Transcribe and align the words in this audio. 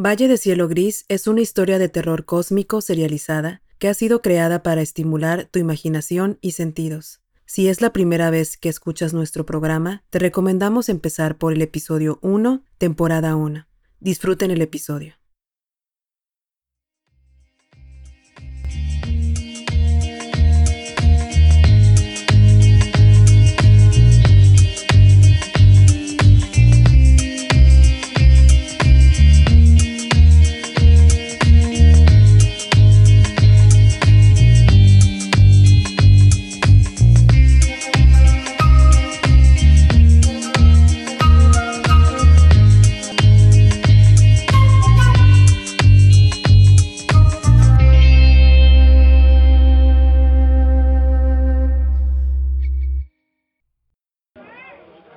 Valle 0.00 0.28
de 0.28 0.38
Cielo 0.38 0.68
Gris 0.68 1.04
es 1.08 1.26
una 1.26 1.40
historia 1.40 1.80
de 1.80 1.88
terror 1.88 2.24
cósmico 2.24 2.80
serializada 2.80 3.62
que 3.80 3.88
ha 3.88 3.94
sido 3.94 4.22
creada 4.22 4.62
para 4.62 4.80
estimular 4.80 5.46
tu 5.46 5.58
imaginación 5.58 6.38
y 6.40 6.52
sentidos. 6.52 7.20
Si 7.46 7.66
es 7.66 7.80
la 7.80 7.92
primera 7.92 8.30
vez 8.30 8.56
que 8.56 8.68
escuchas 8.68 9.12
nuestro 9.12 9.44
programa, 9.44 10.04
te 10.10 10.20
recomendamos 10.20 10.88
empezar 10.88 11.36
por 11.36 11.52
el 11.52 11.62
episodio 11.62 12.20
1, 12.22 12.62
temporada 12.78 13.34
1. 13.34 13.66
Disfruten 13.98 14.52
el 14.52 14.62
episodio. 14.62 15.14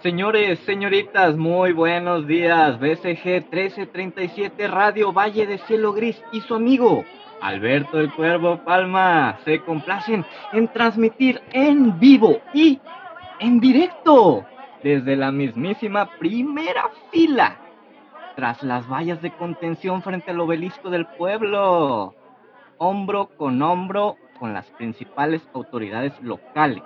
Señores, 0.01 0.57
señoritas, 0.65 1.37
muy 1.37 1.73
buenos 1.73 2.25
días. 2.25 2.79
BCG 2.79 3.45
1337 3.51 4.67
Radio 4.67 5.13
Valle 5.13 5.45
de 5.45 5.59
Cielo 5.59 5.93
Gris 5.93 6.19
y 6.31 6.41
su 6.41 6.55
amigo 6.55 7.05
Alberto 7.39 7.99
el 7.99 8.11
Cuervo 8.11 8.57
Palma 8.63 9.37
se 9.45 9.59
complacen 9.61 10.25
en 10.53 10.67
transmitir 10.69 11.39
en 11.53 11.99
vivo 11.99 12.41
y 12.51 12.79
en 13.39 13.59
directo 13.59 14.43
desde 14.81 15.15
la 15.15 15.31
mismísima 15.31 16.09
primera 16.17 16.89
fila 17.11 17.57
tras 18.35 18.63
las 18.63 18.89
vallas 18.89 19.21
de 19.21 19.29
contención 19.35 20.01
frente 20.01 20.31
al 20.31 20.39
obelisco 20.39 20.89
del 20.89 21.05
pueblo, 21.05 22.15
hombro 22.79 23.29
con 23.37 23.61
hombro 23.61 24.17
con 24.39 24.51
las 24.51 24.65
principales 24.71 25.47
autoridades 25.53 26.19
locales. 26.23 26.81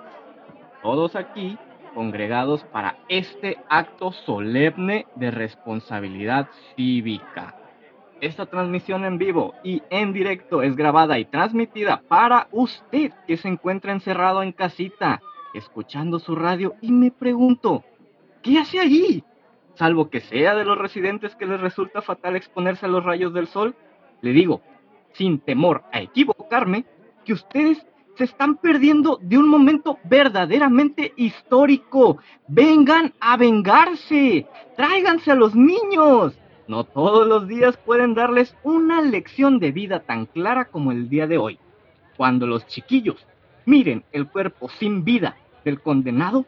Todos 0.82 1.16
aquí 1.16 1.58
congregados 1.96 2.62
para 2.64 2.98
este 3.08 3.56
acto 3.70 4.12
solemne 4.12 5.06
de 5.14 5.30
responsabilidad 5.30 6.46
cívica. 6.76 7.56
Esta 8.20 8.44
transmisión 8.44 9.06
en 9.06 9.16
vivo 9.16 9.54
y 9.64 9.82
en 9.88 10.12
directo 10.12 10.60
es 10.60 10.76
grabada 10.76 11.18
y 11.18 11.24
transmitida 11.24 12.02
para 12.06 12.48
usted 12.52 13.12
que 13.26 13.38
se 13.38 13.48
encuentra 13.48 13.92
encerrado 13.92 14.42
en 14.42 14.52
casita, 14.52 15.22
escuchando 15.54 16.18
su 16.18 16.36
radio 16.36 16.74
y 16.82 16.92
me 16.92 17.10
pregunto, 17.10 17.82
¿qué 18.42 18.58
hace 18.58 18.78
allí? 18.78 19.24
Salvo 19.72 20.10
que 20.10 20.20
sea 20.20 20.54
de 20.54 20.66
los 20.66 20.76
residentes 20.76 21.34
que 21.34 21.46
les 21.46 21.60
resulta 21.62 22.02
fatal 22.02 22.36
exponerse 22.36 22.84
a 22.84 22.90
los 22.90 23.04
rayos 23.04 23.32
del 23.32 23.46
sol, 23.46 23.74
le 24.20 24.32
digo, 24.32 24.60
sin 25.12 25.38
temor 25.38 25.84
a 25.92 26.02
equivocarme, 26.02 26.84
que 27.24 27.32
ustedes 27.32 27.86
se 28.16 28.24
están 28.24 28.56
perdiendo 28.56 29.18
de 29.22 29.38
un 29.38 29.48
momento 29.48 29.98
verdaderamente 30.04 31.12
histórico. 31.16 32.18
Vengan 32.48 33.12
a 33.20 33.36
vengarse, 33.36 34.46
tráiganse 34.76 35.30
a 35.30 35.34
los 35.34 35.54
niños. 35.54 36.38
No 36.68 36.84
todos 36.84 37.26
los 37.26 37.46
días 37.46 37.76
pueden 37.76 38.14
darles 38.14 38.56
una 38.62 39.00
lección 39.00 39.58
de 39.58 39.70
vida 39.70 40.00
tan 40.00 40.26
clara 40.26 40.64
como 40.64 40.92
el 40.92 41.08
día 41.08 41.26
de 41.26 41.38
hoy. 41.38 41.58
Cuando 42.16 42.46
los 42.46 42.66
chiquillos 42.66 43.24
miren 43.66 44.04
el 44.12 44.26
cuerpo 44.26 44.68
sin 44.68 45.04
vida 45.04 45.36
del 45.64 45.80
condenado, 45.80 46.46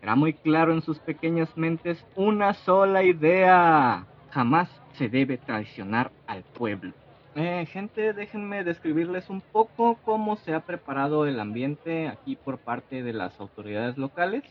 será 0.00 0.14
muy 0.14 0.34
claro 0.34 0.72
en 0.72 0.82
sus 0.82 0.98
pequeñas 0.98 1.56
mentes 1.56 2.04
una 2.14 2.52
sola 2.52 3.02
idea. 3.02 4.06
Jamás 4.30 4.68
se 4.98 5.08
debe 5.08 5.38
traicionar 5.38 6.12
al 6.26 6.42
pueblo. 6.42 6.92
Eh, 7.36 7.66
gente, 7.66 8.12
déjenme 8.12 8.62
describirles 8.62 9.28
un 9.28 9.40
poco 9.40 9.98
cómo 10.04 10.36
se 10.36 10.54
ha 10.54 10.60
preparado 10.60 11.26
el 11.26 11.40
ambiente 11.40 12.06
aquí 12.06 12.36
por 12.36 12.58
parte 12.58 13.02
de 13.02 13.12
las 13.12 13.40
autoridades 13.40 13.98
locales. 13.98 14.44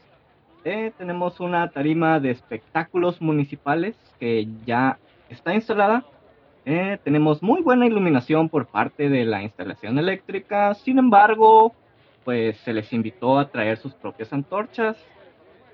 Eh, 0.66 0.92
tenemos 0.98 1.40
una 1.40 1.70
tarima 1.70 2.20
de 2.20 2.32
espectáculos 2.32 3.22
municipales 3.22 3.96
que 4.20 4.48
ya 4.66 4.98
está 5.30 5.54
instalada. 5.54 6.04
Eh, 6.66 6.98
tenemos 7.04 7.42
muy 7.42 7.62
buena 7.62 7.86
iluminación 7.86 8.50
por 8.50 8.66
parte 8.66 9.08
de 9.10 9.24
la 9.24 9.44
instalación 9.44 9.98
eléctrica. 9.98 10.74
Sin 10.74 11.00
embargo, 11.00 11.74
pues 12.26 12.58
se 12.60 12.74
les 12.74 12.92
invitó 12.92 13.40
a 13.40 13.50
traer 13.50 13.78
sus 13.78 13.94
propias 13.94 14.34
antorchas. 14.34 14.98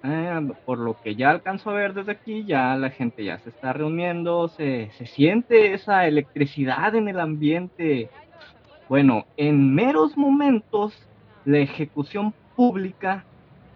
Eh, 0.03 0.51
por 0.65 0.79
lo 0.79 1.01
que 1.01 1.15
ya 1.15 1.29
alcanzo 1.29 1.69
a 1.69 1.73
ver 1.73 1.93
desde 1.93 2.13
aquí, 2.13 2.45
ya 2.45 2.75
la 2.75 2.89
gente 2.89 3.23
ya 3.23 3.37
se 3.39 3.49
está 3.49 3.73
reuniendo, 3.73 4.47
se, 4.47 4.91
se 4.97 5.05
siente 5.05 5.73
esa 5.73 6.07
electricidad 6.07 6.95
en 6.95 7.09
el 7.09 7.19
ambiente. 7.19 8.09
Bueno, 8.87 9.25
en 9.35 9.73
meros 9.75 10.15
momentos, 10.15 10.93
la 11.43 11.59
ejecución 11.59 12.33
pública 12.55 13.25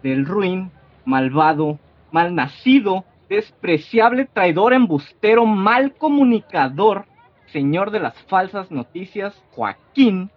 del 0.02 0.24
ruin, 0.24 0.70
malvado, 1.04 1.78
malnacido, 2.10 3.04
despreciable, 3.28 4.26
traidor, 4.26 4.72
embustero, 4.72 5.44
mal 5.44 5.94
comunicador, 5.94 7.06
señor 7.46 7.90
de 7.90 8.00
las 8.00 8.14
falsas 8.24 8.70
noticias, 8.70 9.34
Joaquín, 9.52 10.30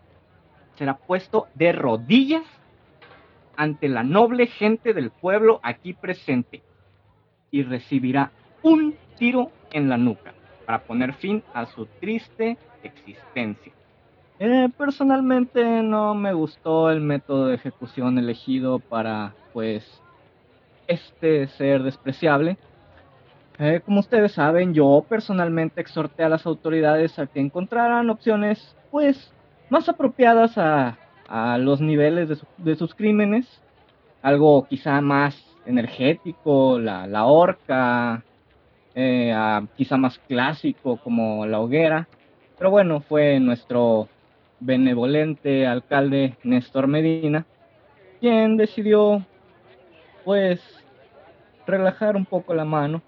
será 0.75 0.97
puesto 0.97 1.47
de 1.55 1.71
rodillas 1.71 2.43
ante 3.57 3.89
la 3.89 4.03
noble 4.03 4.47
gente 4.47 4.93
del 4.93 5.09
pueblo 5.09 5.59
aquí 5.63 5.93
presente 5.93 6.61
y 7.51 7.63
recibirá 7.63 8.31
un 8.63 8.95
tiro 9.17 9.51
en 9.71 9.89
la 9.89 9.97
nuca 9.97 10.33
para 10.65 10.83
poner 10.83 11.13
fin 11.13 11.43
a 11.53 11.65
su 11.65 11.85
triste 11.85 12.57
existencia. 12.83 13.73
Eh, 14.39 14.69
personalmente 14.77 15.63
no 15.81 16.13
me 16.13 16.33
gustó 16.33 16.91
el 16.91 17.01
método 17.01 17.47
de 17.47 17.55
ejecución 17.55 18.19
elegido 18.19 18.77
para, 18.77 19.33
pues, 19.53 20.01
este 20.87 21.47
ser 21.47 21.81
despreciable. 21.81 22.57
Eh, 23.57 23.81
como 23.83 24.01
ustedes 24.01 24.33
saben, 24.33 24.75
yo 24.75 25.03
personalmente 25.09 25.81
exhorté 25.81 26.23
a 26.23 26.29
las 26.29 26.45
autoridades 26.45 27.17
a 27.17 27.25
que 27.25 27.39
encontraran 27.39 28.11
opciones, 28.11 28.75
pues, 28.91 29.33
más 29.71 29.89
apropiadas 29.89 30.57
a 30.59 30.97
a 31.27 31.57
los 31.57 31.81
niveles 31.81 32.41
de, 32.57 32.75
sus 32.75 32.95
crímenes, 32.95 33.45
algo 34.21 34.65
quizá 34.67 35.01
más 35.01 35.35
energético, 35.65 36.79
la, 36.79 37.07
la 37.07 37.25
horca, 37.25 38.23
eh, 38.95 39.35
quizá 39.75 39.97
más 39.97 40.17
clásico 40.27 40.97
como 40.97 41.45
la 41.45 41.59
hoguera, 41.59 42.07
pero 42.57 42.71
bueno, 42.71 43.01
fue 43.01 43.39
nuestro 43.39 44.07
benevolente 44.59 45.67
alcalde 45.67 46.35
Néstor 46.43 46.87
Medina 46.87 47.45
quien 48.19 48.57
decidió 48.57 49.23
pues 50.25 50.61
relajar 51.65 52.15
un 52.15 52.25
poco 52.25 52.53
la 52.53 52.65
mano 52.65 53.01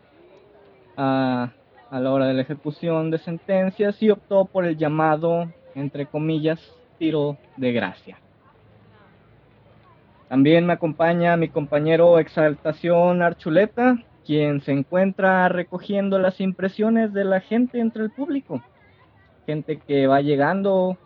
a, 0.95 1.51
a 1.89 1.99
la 1.99 2.11
hora 2.11 2.27
de 2.27 2.33
la 2.33 2.41
ejecución 2.41 3.09
de 3.09 3.17
sentencias 3.17 4.01
y 4.01 4.09
optó 4.09 4.45
por 4.45 4.65
el 4.65 4.77
llamado, 4.77 5.51
entre 5.75 6.05
comillas, 6.05 6.59
tiro 6.99 7.37
de 7.57 7.71
gracia. 7.71 8.19
También 10.27 10.67
me 10.67 10.73
acompaña 10.73 11.35
mi 11.37 11.49
compañero 11.49 12.19
Exaltación 12.19 13.23
Archuleta, 13.23 13.97
quien 14.25 14.61
se 14.61 14.71
encuentra 14.73 15.49
recogiendo 15.49 16.19
las 16.19 16.39
impresiones 16.39 17.13
de 17.13 17.25
la 17.25 17.41
gente 17.41 17.79
entre 17.79 18.03
el 18.03 18.11
público. 18.11 18.63
Gente 19.47 19.79
que 19.79 20.05
va 20.05 20.21
llegando 20.21 20.99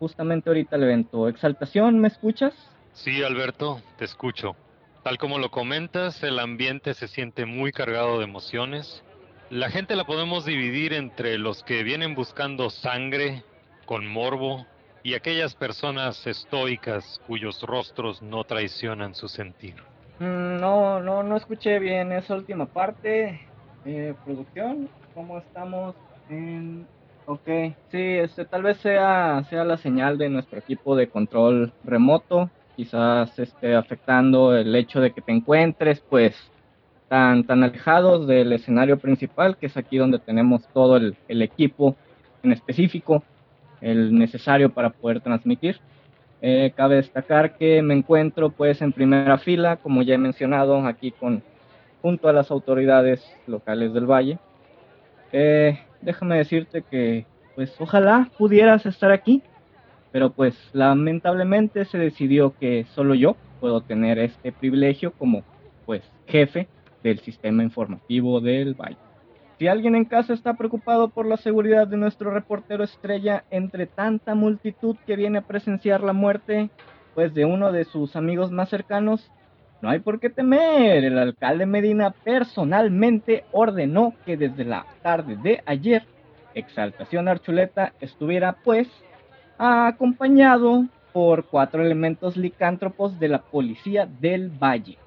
justamente 0.00 0.50
ahorita 0.50 0.74
al 0.74 0.82
evento. 0.82 1.28
Exaltación, 1.28 2.00
¿me 2.00 2.08
escuchas? 2.08 2.54
Sí, 2.92 3.22
Alberto, 3.22 3.80
te 3.98 4.04
escucho. 4.04 4.56
Tal 5.04 5.18
como 5.18 5.38
lo 5.38 5.52
comentas, 5.52 6.20
el 6.24 6.40
ambiente 6.40 6.94
se 6.94 7.06
siente 7.06 7.46
muy 7.46 7.70
cargado 7.70 8.18
de 8.18 8.24
emociones. 8.24 9.04
La 9.48 9.70
gente 9.70 9.94
la 9.94 10.02
podemos 10.02 10.44
dividir 10.44 10.92
entre 10.92 11.38
los 11.38 11.62
que 11.62 11.84
vienen 11.84 12.16
buscando 12.16 12.68
sangre, 12.68 13.44
con 13.84 14.08
morbo, 14.08 14.66
y 15.06 15.14
aquellas 15.14 15.54
personas 15.54 16.26
estoicas 16.26 17.20
cuyos 17.28 17.62
rostros 17.62 18.20
no 18.22 18.42
traicionan 18.42 19.14
su 19.14 19.28
sentir. 19.28 19.76
Mm, 20.18 20.58
no, 20.58 20.98
no, 20.98 21.22
no 21.22 21.36
escuché 21.36 21.78
bien 21.78 22.10
esa 22.10 22.34
última 22.34 22.66
parte. 22.66 23.40
Eh, 23.84 24.14
producción, 24.24 24.88
¿cómo 25.14 25.38
estamos? 25.38 25.94
En... 26.28 26.88
Ok, 27.24 27.46
sí, 27.92 28.02
este, 28.02 28.46
tal 28.46 28.64
vez 28.64 28.78
sea, 28.78 29.44
sea 29.48 29.62
la 29.62 29.76
señal 29.76 30.18
de 30.18 30.28
nuestro 30.28 30.58
equipo 30.58 30.96
de 30.96 31.08
control 31.08 31.72
remoto. 31.84 32.50
Quizás 32.74 33.38
esté 33.38 33.76
afectando 33.76 34.56
el 34.56 34.74
hecho 34.74 35.00
de 35.00 35.12
que 35.12 35.20
te 35.20 35.30
encuentres, 35.30 36.00
pues, 36.00 36.34
tan, 37.08 37.44
tan 37.44 37.62
alejados 37.62 38.26
del 38.26 38.52
escenario 38.52 38.98
principal, 38.98 39.56
que 39.56 39.66
es 39.66 39.76
aquí 39.76 39.98
donde 39.98 40.18
tenemos 40.18 40.66
todo 40.74 40.96
el, 40.96 41.16
el 41.28 41.42
equipo 41.42 41.94
en 42.42 42.50
específico, 42.50 43.22
el 43.86 44.18
necesario 44.18 44.70
para 44.70 44.90
poder 44.90 45.20
transmitir. 45.20 45.78
Eh, 46.42 46.72
cabe 46.74 46.96
destacar 46.96 47.56
que 47.56 47.80
me 47.82 47.94
encuentro 47.94 48.50
pues 48.50 48.82
en 48.82 48.92
primera 48.92 49.38
fila, 49.38 49.76
como 49.76 50.02
ya 50.02 50.14
he 50.14 50.18
mencionado, 50.18 50.84
aquí 50.86 51.12
con, 51.12 51.42
junto 52.02 52.28
a 52.28 52.32
las 52.32 52.50
autoridades 52.50 53.24
locales 53.46 53.94
del 53.94 54.06
valle. 54.06 54.38
Eh, 55.32 55.78
déjame 56.02 56.36
decirte 56.36 56.82
que 56.82 57.26
pues 57.54 57.74
ojalá 57.78 58.28
pudieras 58.36 58.84
estar 58.86 59.12
aquí, 59.12 59.42
pero 60.10 60.30
pues 60.30 60.54
lamentablemente 60.72 61.84
se 61.84 61.98
decidió 61.98 62.54
que 62.58 62.86
solo 62.94 63.14
yo 63.14 63.36
puedo 63.60 63.80
tener 63.80 64.18
este 64.18 64.50
privilegio 64.52 65.12
como 65.12 65.42
pues 65.86 66.02
jefe 66.26 66.66
del 67.02 67.20
sistema 67.20 67.62
informativo 67.62 68.40
del 68.40 68.74
Valle. 68.74 69.05
Si 69.58 69.68
alguien 69.68 69.94
en 69.94 70.04
casa 70.04 70.34
está 70.34 70.54
preocupado 70.54 71.08
por 71.08 71.24
la 71.24 71.38
seguridad 71.38 71.88
de 71.88 71.96
nuestro 71.96 72.30
reportero 72.30 72.84
estrella 72.84 73.44
entre 73.50 73.86
tanta 73.86 74.34
multitud 74.34 74.96
que 75.06 75.16
viene 75.16 75.38
a 75.38 75.46
presenciar 75.46 76.02
la 76.02 76.12
muerte, 76.12 76.68
pues 77.14 77.32
de 77.32 77.46
uno 77.46 77.72
de 77.72 77.84
sus 77.84 78.16
amigos 78.16 78.50
más 78.50 78.68
cercanos, 78.68 79.30
no 79.80 79.88
hay 79.88 80.00
por 80.00 80.20
qué 80.20 80.28
temer. 80.28 81.04
El 81.04 81.18
alcalde 81.18 81.64
Medina 81.64 82.10
personalmente 82.10 83.44
ordenó 83.50 84.12
que 84.26 84.36
desde 84.36 84.64
la 84.64 84.84
tarde 85.02 85.36
de 85.36 85.62
ayer, 85.64 86.04
Exaltación 86.54 87.26
Archuleta 87.26 87.94
estuviera 88.00 88.56
pues 88.62 88.88
acompañado 89.56 90.84
por 91.14 91.46
cuatro 91.46 91.82
elementos 91.82 92.36
licántropos 92.36 93.18
de 93.18 93.28
la 93.28 93.40
policía 93.40 94.06
del 94.20 94.50
Valle. 94.50 94.98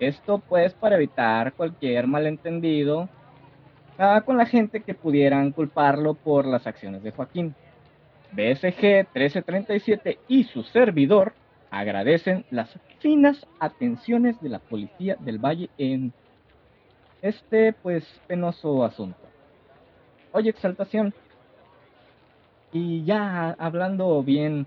Esto 0.00 0.38
pues 0.48 0.74
para 0.74 0.96
evitar 0.96 1.52
cualquier 1.52 2.08
malentendido 2.08 3.08
con 4.24 4.36
la 4.36 4.46
gente 4.46 4.80
que 4.80 4.94
pudieran 4.94 5.50
culparlo 5.50 6.14
por 6.14 6.46
las 6.46 6.66
acciones 6.68 7.02
de 7.02 7.10
Joaquín. 7.10 7.54
BSG 8.30 9.08
1337 9.12 10.18
y 10.28 10.44
su 10.44 10.62
servidor 10.62 11.32
agradecen 11.70 12.44
las 12.50 12.78
finas 13.00 13.44
atenciones 13.58 14.40
de 14.40 14.50
la 14.50 14.60
policía 14.60 15.16
del 15.18 15.38
Valle 15.38 15.70
en 15.78 16.12
este 17.22 17.72
pues 17.72 18.04
penoso 18.28 18.84
asunto. 18.84 19.18
Oye, 20.30 20.50
exaltación. 20.50 21.12
Y 22.72 23.02
ya 23.04 23.56
hablando 23.58 24.22
bien 24.22 24.66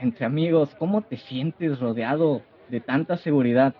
entre 0.00 0.26
amigos, 0.26 0.74
¿cómo 0.78 1.02
te 1.02 1.16
sientes 1.16 1.80
rodeado 1.80 2.42
de 2.68 2.80
tanta 2.80 3.16
seguridad? 3.16 3.74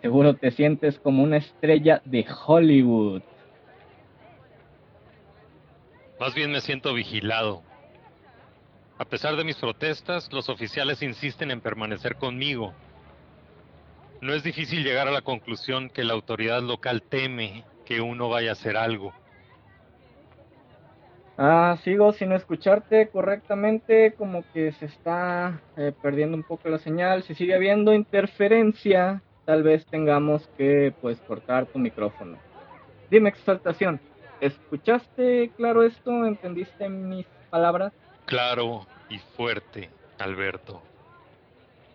Seguro 0.00 0.34
te 0.34 0.50
sientes 0.52 0.98
como 1.00 1.24
una 1.24 1.38
estrella 1.38 2.02
de 2.04 2.24
Hollywood. 2.46 3.22
Más 6.22 6.36
bien 6.36 6.52
me 6.52 6.60
siento 6.60 6.94
vigilado. 6.94 7.64
A 8.96 9.04
pesar 9.04 9.34
de 9.34 9.42
mis 9.42 9.56
protestas, 9.56 10.32
los 10.32 10.48
oficiales 10.48 11.02
insisten 11.02 11.50
en 11.50 11.60
permanecer 11.60 12.14
conmigo. 12.14 12.72
No 14.20 14.32
es 14.32 14.44
difícil 14.44 14.84
llegar 14.84 15.08
a 15.08 15.10
la 15.10 15.22
conclusión 15.22 15.90
que 15.90 16.04
la 16.04 16.12
autoridad 16.12 16.62
local 16.62 17.02
teme 17.02 17.64
que 17.84 18.00
uno 18.00 18.28
vaya 18.28 18.50
a 18.50 18.52
hacer 18.52 18.76
algo. 18.76 19.12
Ah, 21.36 21.76
sigo 21.82 22.12
sin 22.12 22.30
escucharte 22.30 23.08
correctamente, 23.08 24.14
como 24.16 24.44
que 24.52 24.70
se 24.70 24.86
está 24.86 25.60
eh, 25.76 25.92
perdiendo 26.02 26.36
un 26.36 26.44
poco 26.44 26.68
la 26.68 26.78
señal. 26.78 27.24
Si 27.24 27.34
sigue 27.34 27.56
habiendo 27.56 27.92
interferencia, 27.94 29.24
tal 29.44 29.64
vez 29.64 29.84
tengamos 29.86 30.48
que 30.56 30.94
pues 31.00 31.18
cortar 31.22 31.66
tu 31.66 31.80
micrófono. 31.80 32.38
Dime 33.10 33.30
exaltación, 33.30 34.00
¿escuchaste 34.42 35.52
claro 35.56 35.84
esto? 35.84 36.26
¿Entendiste 36.26 36.88
mis 36.88 37.26
palabras? 37.48 37.92
Claro 38.26 38.86
y 39.08 39.18
fuerte, 39.36 39.88
Alberto. 40.18 40.82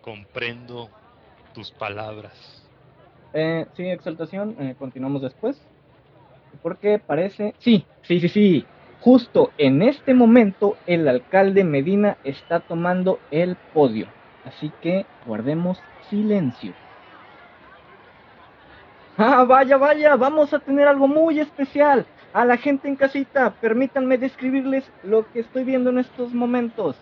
Comprendo 0.00 0.88
tus 1.54 1.70
palabras. 1.70 2.66
Eh, 3.34 3.66
sí, 3.76 3.86
exaltación, 3.88 4.56
eh, 4.58 4.74
continuamos 4.78 5.22
después. 5.22 5.60
Porque 6.62 6.98
parece... 6.98 7.54
Sí, 7.58 7.84
sí, 8.02 8.18
sí, 8.20 8.28
sí. 8.28 8.66
Justo 9.00 9.52
en 9.58 9.82
este 9.82 10.14
momento 10.14 10.76
el 10.86 11.06
alcalde 11.06 11.64
Medina 11.64 12.16
está 12.24 12.60
tomando 12.60 13.20
el 13.30 13.56
podio. 13.74 14.08
Así 14.44 14.72
que 14.80 15.04
guardemos 15.26 15.80
silencio. 16.08 16.72
Ah, 19.18 19.44
vaya, 19.44 19.76
vaya, 19.76 20.16
vamos 20.16 20.54
a 20.54 20.60
tener 20.60 20.88
algo 20.88 21.06
muy 21.06 21.40
especial. 21.40 22.06
A 22.32 22.44
la 22.44 22.56
gente 22.56 22.88
en 22.88 22.96
casita, 22.96 23.54
permítanme 23.60 24.18
describirles 24.18 24.90
lo 25.02 25.30
que 25.32 25.40
estoy 25.40 25.64
viendo 25.64 25.90
en 25.90 25.98
estos 25.98 26.34
momentos. 26.34 26.96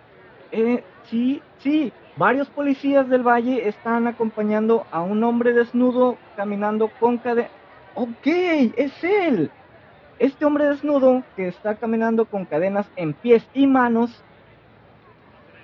Eh, 0.52 0.84
sí, 1.05 1.43
sí, 1.58 1.93
varios 2.17 2.49
policías 2.49 3.08
del 3.08 3.26
valle 3.26 3.69
están 3.69 4.06
acompañando 4.06 4.87
a 4.90 5.02
un 5.02 5.25
hombre 5.25 5.52
desnudo 5.52 6.17
caminando 6.37 6.90
con 7.00 7.19
cadena. 7.19 7.49
Ok, 7.94 8.26
es 8.26 8.93
él. 9.02 9.50
Este 10.19 10.44
hombre 10.44 10.67
desnudo 10.67 11.25
que 11.34 11.49
está 11.49 11.75
caminando 11.75 12.25
con 12.25 12.44
cadenas 12.44 12.90
en 12.96 13.12
pies 13.12 13.46
y 13.52 13.67
manos 13.67 14.23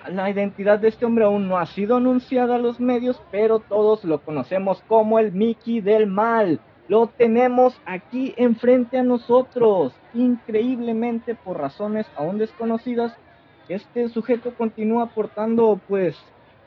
la 0.09 0.29
identidad 0.29 0.79
de 0.79 0.89
este 0.89 1.05
hombre 1.05 1.25
aún 1.25 1.47
no 1.47 1.57
ha 1.57 1.65
sido 1.65 1.97
anunciada 1.97 2.55
a 2.55 2.59
los 2.59 2.79
medios, 2.79 3.21
pero 3.31 3.59
todos 3.59 4.03
lo 4.03 4.21
conocemos 4.21 4.83
como 4.87 5.19
el 5.19 5.31
Mickey 5.31 5.81
del 5.81 6.07
Mal. 6.07 6.59
Lo 6.87 7.07
tenemos 7.07 7.79
aquí 7.85 8.33
enfrente 8.37 8.97
a 8.97 9.03
nosotros. 9.03 9.93
Increíblemente, 10.13 11.35
por 11.35 11.59
razones 11.59 12.05
aún 12.15 12.37
desconocidas, 12.37 13.15
este 13.69 14.09
sujeto 14.09 14.53
continúa 14.55 15.07
portando, 15.07 15.79
pues, 15.87 16.17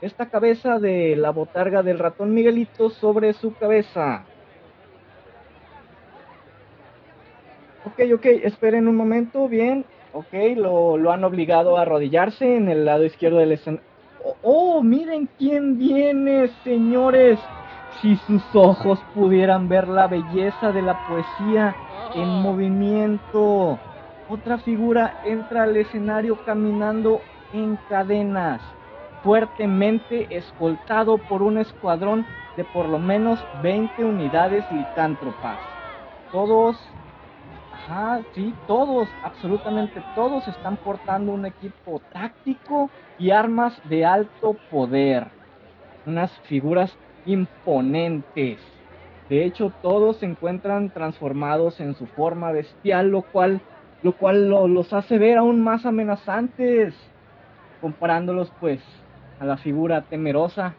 esta 0.01 0.27
cabeza 0.27 0.79
de 0.79 1.17
la 1.17 1.31
botarga 1.31 1.83
del 1.83 1.99
ratón 1.99 2.35
Miguelito 2.35 2.91
sobre 2.91 3.33
su 3.35 3.55
cabeza. 3.55 4.25
Ok, 7.85 8.01
ok, 8.15 8.27
esperen 8.43 8.89
un 8.89 8.97
momento, 8.97 9.49
bien, 9.49 9.85
Ok, 10.17 10.33
lo, 10.57 10.97
lo 10.97 11.13
han 11.13 11.25
obligado 11.25 11.77
a 11.77 11.83
arrodillarse 11.83 12.57
en 12.57 12.71
el 12.71 12.87
lado 12.87 13.05
izquierdo 13.05 13.37
del 13.37 13.53
escenario. 13.53 13.87
Oh, 14.25 14.37
oh, 14.43 14.83
miren 14.83 15.29
quién 15.39 15.77
viene, 15.77 16.49
señores. 16.65 17.39
Si 18.01 18.17
sus 18.17 18.43
ojos 18.55 18.99
pudieran 19.15 19.69
ver 19.69 19.89
la 19.89 20.07
belleza 20.07 20.73
de 20.73 20.83
la 20.83 20.95
poesía 21.09 21.75
en 22.15 22.29
movimiento. 22.43 23.79
Otra 24.29 24.59
figura 24.59 25.21
entra 25.25 25.63
al 25.65 25.77
escenario 25.77 26.37
caminando 26.45 27.21
en 27.53 27.77
cadenas, 27.89 28.61
fuertemente 29.23 30.27
escoltado 30.37 31.19
por 31.19 31.43
un 31.43 31.59
escuadrón 31.59 32.27
de 32.57 32.65
por 32.65 32.89
lo 32.89 32.99
menos 32.99 33.39
20 33.63 34.05
unidades 34.05 34.65
licántropas. 34.73 35.59
Todos 36.33 36.77
sí, 38.35 38.55
todos, 38.67 39.09
absolutamente 39.23 40.03
todos 40.15 40.47
están 40.49 40.77
portando 40.77 41.33
un 41.33 41.47
equipo 41.47 42.01
táctico 42.13 42.91
y 43.19 43.31
armas 43.31 43.81
de 43.89 44.05
alto 44.05 44.57
poder. 44.71 45.29
Unas 46.05 46.33
figuras 46.43 46.97
imponentes. 47.27 48.59
De 49.29 49.45
hecho, 49.45 49.73
todos 49.83 50.19
se 50.19 50.27
encuentran 50.27 50.91
transformados 50.91 51.81
en 51.81 51.95
su 51.95 52.07
forma 52.07 52.53
bestial, 52.53 53.09
lo 53.09 53.23
cual, 53.23 53.61
lo 54.03 54.13
cual 54.13 54.49
los 54.49 54.93
hace 54.93 55.19
ver 55.19 55.39
aún 55.39 55.63
más 55.63 55.85
amenazantes, 55.85 56.95
comparándolos 57.81 58.53
pues 58.61 58.81
a 59.41 59.45
la 59.45 59.57
figura 59.57 60.03
temerosa 60.03 60.75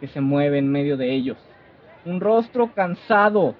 que 0.00 0.06
se 0.08 0.20
mueve 0.20 0.58
en 0.58 0.70
medio 0.70 0.96
de 0.96 1.12
ellos. 1.12 1.38
Un 2.04 2.20
rostro 2.20 2.72
cansado, 2.72 3.54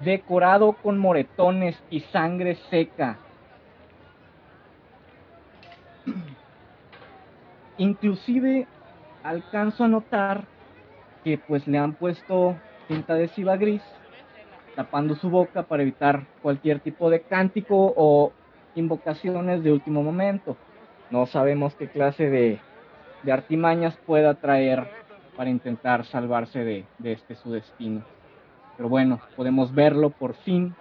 decorado 0.00 0.72
con 0.72 0.98
moretones 0.98 1.82
y 1.90 2.00
sangre 2.00 2.56
seca. 2.70 3.18
Inclusive 7.78 8.66
alcanzo 9.22 9.84
a 9.84 9.88
notar 9.88 10.57
pues 11.36 11.66
le 11.66 11.78
han 11.78 11.94
puesto 11.94 12.56
tinta 12.88 13.14
adhesiva 13.14 13.56
gris 13.56 13.82
tapando 14.78 15.16
su 15.16 15.28
boca 15.28 15.64
para 15.64 15.82
evitar 15.82 16.24
cualquier 16.40 16.78
tipo 16.78 17.10
de 17.10 17.22
cántico 17.22 17.92
o 17.96 18.32
invocaciones 18.76 19.64
de 19.64 19.72
último 19.72 20.04
momento. 20.04 20.56
No 21.10 21.26
sabemos 21.26 21.74
qué 21.74 21.88
clase 21.88 22.30
de, 22.30 22.60
artimañas 23.28 23.96
pueda 24.06 24.34
traer 24.34 24.88
para 25.36 25.50
intentar 25.50 26.04
salvarse 26.04 26.62
de, 26.62 26.84
de 26.98 27.10
este 27.10 27.34
su 27.34 27.50
destino. 27.50 28.04
Pero 28.76 28.88
bueno, 28.88 29.20
podemos 29.34 29.74
verlo 29.74 30.10
por 30.10 30.34
fin 30.34 30.76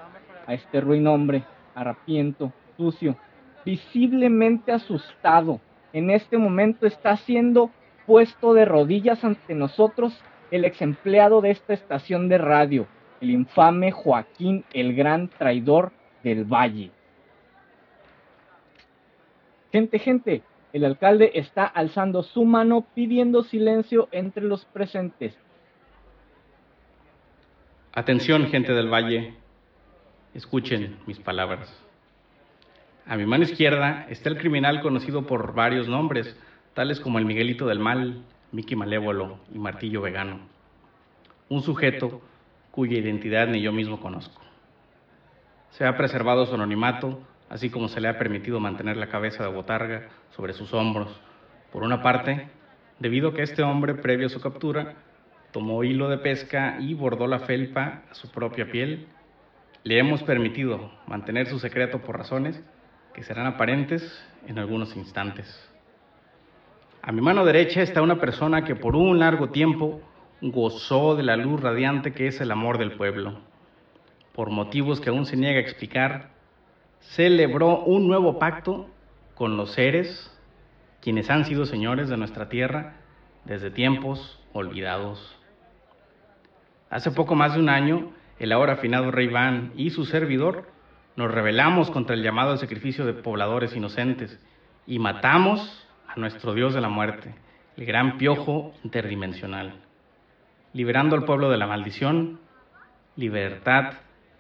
a 0.46 0.54
este 0.54 0.80
ruin 0.80 1.08
hombre, 1.08 1.44
harapiento, 1.74 2.54
sucio, 2.78 3.18
visiblemente 3.66 4.72
asustado. 4.72 5.60
En 5.92 6.12
este 6.12 6.38
momento 6.38 6.86
está 6.86 7.18
siendo 7.18 7.72
puesto 8.06 8.54
de 8.54 8.66
rodillas 8.66 9.24
ante 9.24 9.56
nosotros 9.56 10.14
el 10.52 10.66
ex 10.66 10.82
empleado 10.82 11.42
de 11.42 11.52
esta 11.52 11.74
estación 11.74 12.30
de 12.30 12.38
radio, 12.38 12.88
el 13.22 13.32
infame 13.32 13.92
Joaquín 13.92 14.64
el 14.74 14.96
Gran 14.96 15.30
Traidor 15.30 15.92
del 16.24 16.46
Valle. 16.46 16.92
Gente, 19.72 20.00
gente, 20.00 20.44
el 20.74 20.86
alcalde 20.86 21.32
está 21.34 21.66
alzando 21.66 22.24
su 22.24 22.46
mano 22.46 22.86
pidiendo 22.94 23.44
silencio 23.44 24.08
entre 24.12 24.44
los 24.44 24.66
presentes. 24.66 25.38
Atención, 27.94 28.48
gente 28.48 28.74
del 28.74 28.92
Valle, 28.92 29.34
escuchen 30.34 30.98
mis 31.06 31.20
palabras. 31.20 31.74
A 33.06 33.16
mi 33.18 33.26
mano 33.26 33.44
izquierda 33.44 34.06
está 34.10 34.30
el 34.30 34.38
criminal 34.38 34.82
conocido 34.82 35.26
por 35.26 35.54
varios 35.54 35.88
nombres, 35.88 36.38
tales 36.74 37.00
como 37.00 37.20
el 37.20 37.26
Miguelito 37.26 37.66
del 37.66 37.80
Mal, 37.80 38.22
Mickey 38.52 38.76
Malévolo 38.76 39.40
y 39.54 39.60
Martillo 39.60 40.02
Vegano. 40.02 40.40
Un 41.50 41.62
sujeto 41.62 42.22
cuya 42.72 42.98
identidad 42.98 43.48
ni 43.48 43.62
yo 43.62 43.72
mismo 43.72 44.00
conozco. 44.00 44.42
Se 45.72 45.86
ha 45.86 45.98
preservado 45.98 46.46
su 46.46 46.56
anonimato, 46.56 47.20
así 47.50 47.70
como 47.70 47.88
se 47.88 48.02
le 48.02 48.08
ha 48.08 48.18
permitido 48.18 48.60
mantener 48.60 48.98
la 48.98 49.10
cabeza 49.10 49.44
de 49.44 49.54
botarga 49.54 50.10
sobre 50.36 50.54
sus 50.54 50.74
hombros. 50.74 51.10
Por 51.72 51.84
una 51.84 52.02
parte, 52.02 52.48
debido 53.00 53.30
a 53.30 53.34
que 53.34 53.44
este 53.44 53.64
hombre, 53.64 53.96
previo 53.96 54.28
a 54.28 54.30
su 54.30 54.42
captura, 54.42 54.96
tomó 55.52 55.84
hilo 55.84 56.10
de 56.10 56.18
pesca 56.18 56.78
y 56.80 56.94
bordó 56.94 57.28
la 57.28 57.40
felpa 57.40 58.04
a 58.10 58.14
su 58.14 58.32
propia 58.32 58.72
piel, 58.72 59.08
le 59.84 60.00
hemos 60.00 60.24
permitido 60.24 60.92
mantener 61.08 61.48
su 61.48 61.60
secreto 61.60 62.00
por 62.00 62.18
razones 62.18 62.62
que 63.14 63.24
serán 63.24 63.48
aparentes 63.48 64.04
en 64.48 64.60
algunos 64.60 64.96
instantes. 64.96 65.48
A 67.02 67.12
mi 67.12 67.22
mano 67.22 67.46
derecha 67.46 67.82
está 67.82 68.02
una 68.02 68.20
persona 68.20 68.64
que 68.64 68.76
por 68.76 68.96
un 68.96 69.20
largo 69.20 69.50
tiempo 69.50 70.02
gozó 70.42 71.16
de 71.16 71.24
la 71.24 71.36
luz 71.36 71.62
radiante 71.62 72.14
que 72.14 72.28
es 72.28 72.42
el 72.42 72.52
amor 72.52 72.78
del 72.78 72.94
pueblo. 72.94 73.40
Por 74.34 74.50
motivos 74.50 75.00
que 75.00 75.10
aún 75.10 75.26
se 75.26 75.38
niega 75.38 75.60
a 75.60 75.62
explicar, 75.62 76.32
celebró 77.00 77.80
un 77.84 78.08
nuevo 78.08 78.40
pacto 78.40 78.90
con 79.36 79.58
los 79.58 79.72
seres, 79.72 80.32
quienes 81.02 81.30
han 81.30 81.46
sido 81.46 81.66
señores 81.66 82.10
de 82.10 82.18
nuestra 82.18 82.50
tierra 82.50 82.98
desde 83.46 83.72
tiempos 83.72 84.40
olvidados. 84.54 85.38
Hace 86.90 87.12
poco 87.12 87.36
más 87.36 87.54
de 87.54 87.60
un 87.60 87.70
año, 87.70 88.12
el 88.40 88.52
ahora 88.52 88.74
afinado 88.74 89.12
rey 89.12 89.28
Van 89.28 89.72
y 89.76 89.90
su 89.90 90.06
servidor 90.06 90.70
nos 91.16 91.32
rebelamos 91.32 91.90
contra 91.90 92.16
el 92.16 92.24
llamado 92.24 92.52
al 92.52 92.60
sacrificio 92.60 93.06
de 93.06 93.14
pobladores 93.14 93.76
inocentes 93.76 94.40
y 94.86 95.00
matamos 95.00 95.87
nuestro 96.18 96.54
Dios 96.54 96.74
de 96.74 96.82
la 96.82 96.90
muerte, 96.90 97.34
el 97.78 97.86
gran 97.86 98.18
piojo 98.18 98.74
interdimensional 98.84 99.88
liberando 100.78 101.16
al 101.16 101.26
pueblo 101.26 101.50
de 101.50 101.58
la 101.58 101.66
maldición, 101.66 102.40
libertad 103.16 103.94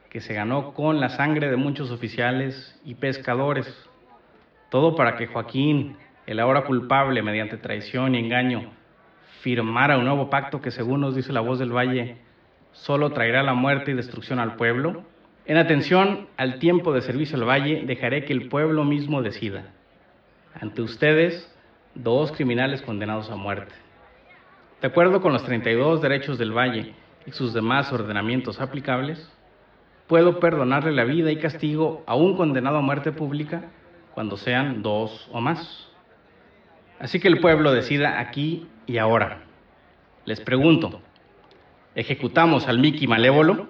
que 0.10 0.22
se 0.22 0.36
ganó 0.36 0.76
con 0.76 1.00
la 1.00 1.10
sangre 1.10 1.50
de 1.50 1.56
muchos 1.56 1.90
oficiales 1.90 2.80
y 2.86 2.94
pescadores. 2.94 3.68
Todo 4.70 4.96
para 4.96 5.16
que 5.16 5.26
Joaquín, 5.26 5.98
el 6.28 6.40
ahora 6.40 6.66
culpable 6.66 7.24
mediante 7.24 7.58
traición 7.58 8.14
y 8.14 8.20
engaño, 8.20 8.72
firmara 9.42 9.98
un 9.98 10.06
nuevo 10.06 10.30
pacto 10.30 10.62
que, 10.62 10.70
según 10.70 11.02
nos 11.02 11.16
dice 11.16 11.34
la 11.34 11.42
voz 11.42 11.58
del 11.58 11.76
valle, 11.76 12.18
solo 12.72 13.12
traerá 13.12 13.42
la 13.42 13.56
muerte 13.56 13.90
y 13.90 13.96
destrucción 13.96 14.38
al 14.38 14.58
pueblo. 14.58 15.04
En 15.48 15.58
atención 15.58 16.28
al 16.38 16.60
tiempo 16.60 16.94
de 16.94 17.02
servicio 17.02 17.36
al 17.36 17.50
valle, 17.50 17.82
dejaré 17.86 18.26
que 18.26 18.34
el 18.34 18.48
pueblo 18.48 18.84
mismo 18.84 19.24
decida. 19.24 19.72
Ante 20.54 20.84
ustedes, 20.84 21.52
dos 22.04 22.32
criminales 22.32 22.82
condenados 22.82 23.30
a 23.30 23.36
muerte. 23.36 23.74
De 24.82 24.88
acuerdo 24.88 25.22
con 25.22 25.34
los 25.34 25.44
32 25.44 26.01
derechos 26.01 26.38
del 26.38 26.56
Valle 26.56 26.94
y 27.25 27.32
sus 27.32 27.54
demás 27.54 27.92
ordenamientos 27.92 28.62
aplicables, 28.62 29.32
puedo 30.08 30.39
perdonarle 30.39 30.92
la 30.92 31.04
vida 31.04 31.32
y 31.32 31.38
castigo 31.38 32.04
a 32.06 32.16
un 32.16 32.38
condenado 32.38 32.77
a 32.77 32.82
muerte 32.82 33.12
pública 33.12 33.63
cuando 34.13 34.38
sean 34.38 34.82
dos 34.82 35.27
o 35.32 35.42
más. 35.42 35.89
Así 37.00 37.20
que 37.20 37.27
el 37.27 37.39
pueblo 37.39 37.72
decida 37.72 38.20
aquí 38.20 38.68
y 38.86 38.98
ahora. 38.98 39.44
Les 40.25 40.42
pregunto, 40.42 41.01
¿ejecutamos 41.96 42.68
al 42.68 42.80
Mickey 42.80 43.08
malévolo? 43.08 43.68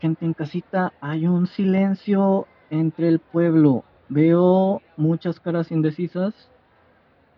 Gente 0.00 0.24
en 0.24 0.34
casita, 0.34 0.92
hay 1.00 1.26
un 1.26 1.46
silencio 1.46 2.46
entre 2.70 3.08
el 3.08 3.18
pueblo. 3.20 3.84
Veo 4.08 4.82
muchas 4.96 5.40
caras 5.40 5.70
indecisas 5.70 6.50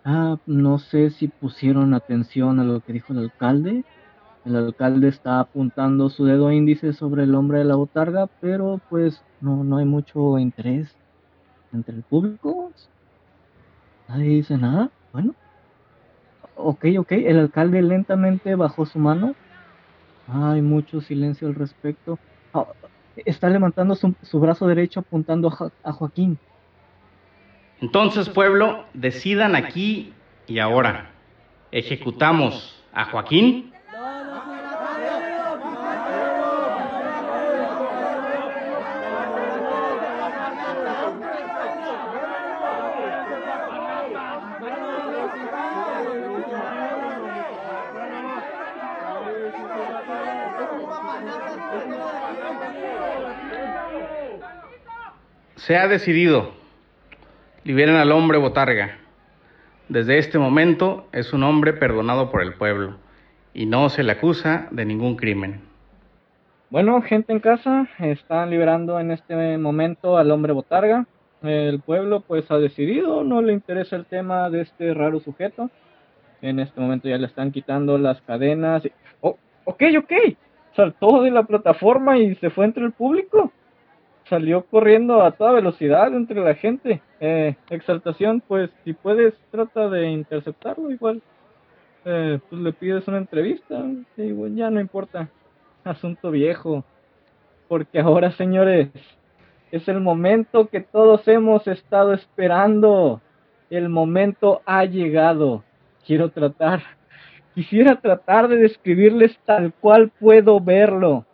Ah, 0.09 0.39
no 0.47 0.79
sé 0.79 1.11
si 1.11 1.27
pusieron 1.27 1.93
atención 1.93 2.61
a 2.61 2.65
lo 2.65 2.79
que 2.81 2.93
dijo 2.93 3.13
el 3.13 3.19
alcalde. 3.19 3.85
El 4.45 4.55
alcalde 4.55 5.09
está 5.09 5.41
apuntando 5.41 6.11
su 6.11 6.25
dedo 6.25 6.53
índice 6.53 6.93
sobre 6.93 7.25
el 7.25 7.35
hombre 7.35 7.59
de 7.59 7.65
la 7.65 7.75
botarga, 7.75 8.29
pero 8.41 8.81
pues 8.89 9.21
no, 9.41 9.65
no 9.65 9.79
hay 9.79 9.85
mucho 9.85 10.39
interés 10.39 10.95
entre 11.73 11.97
el 11.97 12.05
público. 12.05 12.71
Nadie 14.09 14.29
dice 14.29 14.57
nada. 14.57 14.91
Bueno. 15.13 15.35
Ok, 16.55 16.85
ok. 17.01 17.11
El 17.11 17.41
alcalde 17.41 17.83
lentamente 17.83 18.55
bajó 18.55 18.87
su 18.87 19.01
mano. 19.01 19.35
Hay 20.29 20.63
mucho 20.63 21.01
silencio 21.01 21.49
al 21.49 21.57
respecto. 21.57 22.17
Ah, 22.55 22.67
está 23.25 23.49
levantando 23.49 23.95
su, 23.95 24.41
brazo 24.41 24.67
derecho 24.67 25.01
apuntando 25.01 25.73
a 25.83 25.93
Joaquín. 25.93 26.39
Entonces, 27.81 28.29
pueblo, 28.29 28.85
decidan 28.95 29.55
aquí 29.55 30.13
y 30.47 30.59
ahora. 30.59 31.11
¿Ejecutamos 31.73 32.83
a 32.93 33.05
Joaquín? 33.07 33.73
Se 55.67 55.77
ha 55.77 55.89
decidido 55.89 56.53
liberen 57.65 57.97
al 57.97 58.13
hombre 58.13 58.39
botarga. 58.39 58.99
Desde 59.89 60.19
este 60.19 60.39
momento 60.39 61.09
es 61.11 61.33
un 61.33 61.43
hombre 61.43 61.73
perdonado 61.73 62.31
por 62.31 62.45
el 62.45 62.55
pueblo 62.55 62.99
y 63.53 63.67
no 63.67 63.89
se 63.89 64.05
le 64.05 64.13
acusa 64.13 64.69
de 64.71 64.85
ningún 64.85 65.17
crimen. 65.17 65.63
Bueno, 66.71 67.03
gente 67.03 67.33
en 67.33 67.41
casa, 67.41 67.89
están 67.99 68.51
liberando 68.51 69.01
en 69.01 69.11
este 69.11 69.59
momento 69.59 70.17
al 70.17 70.31
hombre 70.31 70.53
botarga. 70.53 71.05
El 71.43 71.81
pueblo 71.81 72.21
pues 72.21 72.49
ha 72.53 72.59
decidido, 72.59 73.25
no 73.25 73.43
le 73.43 73.53
interesa 73.53 73.97
el 73.97 74.07
tema 74.07 74.49
de 74.51 74.61
este 74.61 74.95
raro 74.95 75.19
sujeto. 75.19 75.69
En 76.43 76.61
este 76.61 76.81
momento 76.81 77.09
ya 77.09 77.19
le 77.19 77.27
están 77.27 77.51
quitando 77.51 77.99
las 77.99 78.21
cadenas. 78.21 78.85
Oh, 79.21 79.37
ok, 79.65 79.83
ok. 79.99 80.13
Saltó 80.77 81.23
de 81.23 81.33
la 81.33 81.43
plataforma 81.43 82.19
y 82.19 82.37
se 82.37 82.51
fue 82.51 82.67
entre 82.67 82.85
el 82.85 82.93
público 82.93 83.51
salió 84.29 84.65
corriendo 84.67 85.23
a 85.23 85.33
toda 85.33 85.53
velocidad 85.53 86.13
entre 86.15 86.41
la 86.41 86.55
gente. 86.55 87.01
Eh, 87.21 87.55
exaltación, 87.71 88.43
pues 88.47 88.71
si 88.85 88.93
puedes, 88.93 89.35
trata 89.51 89.89
de 89.89 90.09
interceptarlo 90.11 90.91
igual. 90.91 91.23
Eh, 92.05 92.39
pues 92.49 92.63
le 92.63 92.73
pides 92.73 93.07
una 93.09 93.19
entrevista. 93.19 93.85
Y 94.17 94.33
bueno, 94.33 94.57
ya 94.57 94.71
no 94.71 94.81
importa. 94.81 95.29
Asunto 95.85 96.31
viejo. 96.31 96.85
Porque 97.69 98.01
ahora, 98.01 98.31
señores, 98.33 98.89
es 99.71 99.89
el 99.89 100.01
momento 100.01 100.69
que 100.69 100.81
todos 100.81 101.27
hemos 101.29 101.67
estado 101.67 102.13
esperando. 102.13 103.21
El 103.71 103.89
momento 103.89 104.63
ha 104.67 104.85
llegado. 104.85 105.65
Quiero 106.07 106.31
tratar. 106.31 106.83
Quisiera 107.55 108.01
tratar 108.01 108.49
de 108.49 108.57
describirles 108.57 109.39
tal 109.45 109.73
cual 109.73 110.11
puedo 110.21 110.61
verlo 110.61 111.26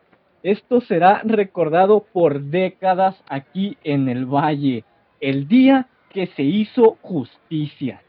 esto 0.43 0.81
será 0.81 1.23
recordado 1.25 2.05
por 2.13 2.41
décadas 2.41 3.23
aquí 3.29 3.77
en 3.85 4.09
el 4.09 4.27
valle, 4.27 4.85
el 5.21 5.47
día 5.47 5.87
que 6.11 6.27
se 6.29 6.43
hizo 6.43 6.99
justicia. 7.01 8.03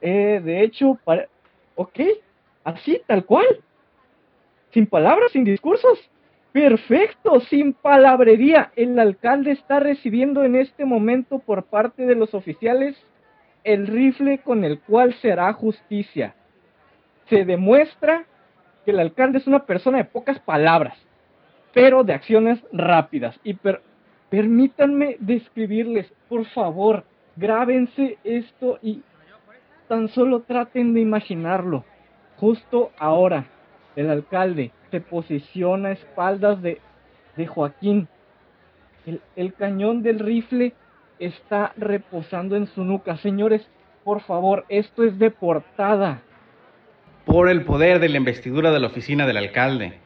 Eh, 0.00 0.40
de 0.44 0.62
hecho, 0.62 0.98
ok, 1.76 2.00
así, 2.64 3.00
tal 3.06 3.24
cual. 3.24 3.46
Sin 4.72 4.86
palabras, 4.86 5.30
sin 5.32 5.44
discursos. 5.44 6.10
Perfecto, 6.52 7.40
sin 7.40 7.74
palabrería. 7.74 8.72
El 8.74 8.98
alcalde 8.98 9.52
está 9.52 9.78
recibiendo 9.78 10.42
en 10.42 10.56
este 10.56 10.84
momento 10.84 11.38
por 11.38 11.64
parte 11.64 12.06
de 12.06 12.16
los 12.16 12.34
oficiales 12.34 12.96
el 13.62 13.86
rifle 13.86 14.38
con 14.38 14.64
el 14.64 14.80
cual 14.80 15.14
será 15.14 15.52
justicia. 15.52 16.34
Se 17.28 17.44
demuestra 17.44 18.24
que 18.84 18.90
el 18.90 18.98
alcalde 18.98 19.38
es 19.38 19.46
una 19.46 19.64
persona 19.64 19.98
de 19.98 20.04
pocas 20.04 20.40
palabras 20.40 20.98
pero 21.72 22.04
de 22.04 22.12
acciones 22.12 22.58
rápidas. 22.72 23.38
Y 23.44 23.56
permítanme 24.28 25.16
describirles, 25.20 26.12
por 26.28 26.44
favor, 26.46 27.04
grábense 27.36 28.18
esto 28.24 28.78
y 28.82 29.02
tan 29.88 30.08
solo 30.08 30.40
traten 30.40 30.94
de 30.94 31.00
imaginarlo. 31.00 31.84
Justo 32.36 32.90
ahora, 32.98 33.46
el 33.96 34.10
alcalde 34.10 34.72
se 34.90 35.00
posiciona 35.00 35.90
a 35.90 35.92
espaldas 35.92 36.62
de, 36.62 36.80
de 37.36 37.46
Joaquín. 37.46 38.08
El, 39.06 39.20
el 39.36 39.54
cañón 39.54 40.02
del 40.02 40.18
rifle 40.18 40.74
está 41.18 41.72
reposando 41.76 42.56
en 42.56 42.66
su 42.66 42.84
nuca. 42.84 43.16
Señores, 43.18 43.66
por 44.04 44.20
favor, 44.22 44.64
esto 44.68 45.04
es 45.04 45.18
de 45.18 45.30
portada. 45.30 46.22
Por 47.26 47.48
el 47.48 47.64
poder 47.64 48.00
de 48.00 48.08
la 48.08 48.16
investidura 48.16 48.70
de 48.72 48.80
la 48.80 48.86
oficina 48.86 49.26
del 49.26 49.36
alcalde 49.36 49.98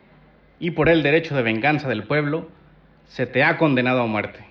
y 0.64 0.71
por 0.71 0.88
el 0.88 1.02
derecho 1.02 1.37
de 1.37 1.42
venganza 1.42 1.90
del 1.90 2.04
pueblo, 2.04 2.49
se 3.04 3.26
te 3.26 3.44
ha 3.44 3.59
condenado 3.59 4.00
a 4.00 4.06
muerte. 4.06 4.47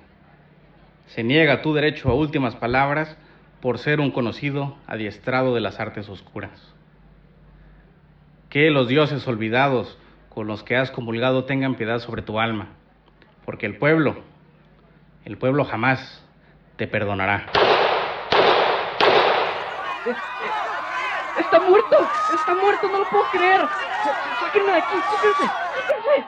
Se 1.08 1.24
niega 1.24 1.64
tu 1.64 1.74
derecho 1.74 2.08
a 2.12 2.14
últimas 2.14 2.56
palabras 2.56 3.18
por 3.62 3.80
ser 3.80 4.00
un 4.00 4.12
conocido 4.12 4.78
adiestrado 4.86 5.56
de 5.56 5.62
las 5.62 5.80
artes 5.80 6.08
oscuras. 6.10 6.72
Que 8.52 8.70
los 8.70 8.88
dioses 8.88 9.28
olvidados 9.28 9.98
con 10.30 10.46
los 10.46 10.62
que 10.62 10.76
has 10.78 10.92
comulgado 10.92 11.46
tengan 11.46 11.74
piedad 11.74 11.98
sobre 11.98 12.22
tu 12.22 12.40
alma, 12.40 12.68
porque 13.44 13.66
el 13.66 13.78
pueblo, 13.78 14.18
el 15.26 15.40
pueblo 15.40 15.66
jamás 15.66 16.24
te 16.76 16.86
perdonará. 16.86 17.48
Está 21.40 21.60
muerto, 21.60 21.98
está 22.34 22.56
muerto, 22.56 22.88
no 22.90 23.00
lo 23.00 23.10
puedo 23.10 23.24
creer. 23.32 23.68
Sáquenme 24.40 24.72
de 24.72 24.78
aquí, 24.78 24.96
sáquense, 25.12 25.46
sáquense. 25.88 26.28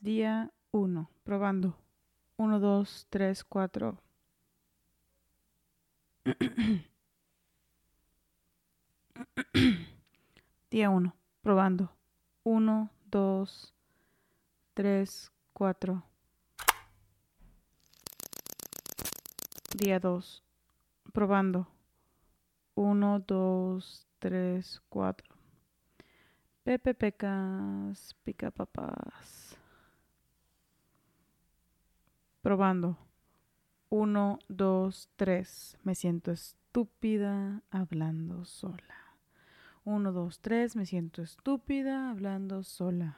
Día 0.00 0.50
1. 0.70 1.10
Probando. 1.24 1.76
1, 2.36 2.60
2, 2.60 3.06
3, 3.10 3.44
4. 3.44 3.98
Día 10.70 10.90
1. 10.90 11.16
Probando. 11.42 11.90
1, 12.44 12.90
2, 13.06 13.74
3, 14.74 15.32
4. 15.52 16.02
Día 19.76 19.98
2. 19.98 20.44
Probando. 21.12 21.66
1, 22.76 23.20
2, 23.20 24.06
3, 24.18 24.82
4. 24.90 25.34
Pepe 26.62 26.92
Pecas, 26.94 28.14
pica 28.22 28.50
papás. 28.50 29.56
Probando. 32.42 32.98
1, 33.88 34.38
2, 34.48 35.08
3. 35.16 35.78
Me 35.84 35.94
siento 35.94 36.32
estúpida 36.32 37.62
hablando 37.70 38.44
sola. 38.44 39.16
1, 39.84 40.12
2, 40.12 40.40
3. 40.40 40.76
Me 40.76 40.84
siento 40.84 41.22
estúpida 41.22 42.10
hablando 42.10 42.62
sola. 42.62 43.16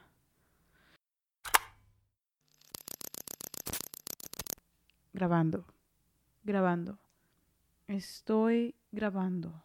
Grabando. 5.12 5.65
Grabando. 6.45 7.08
Estoy 7.88 8.75
grabando. 8.92 9.64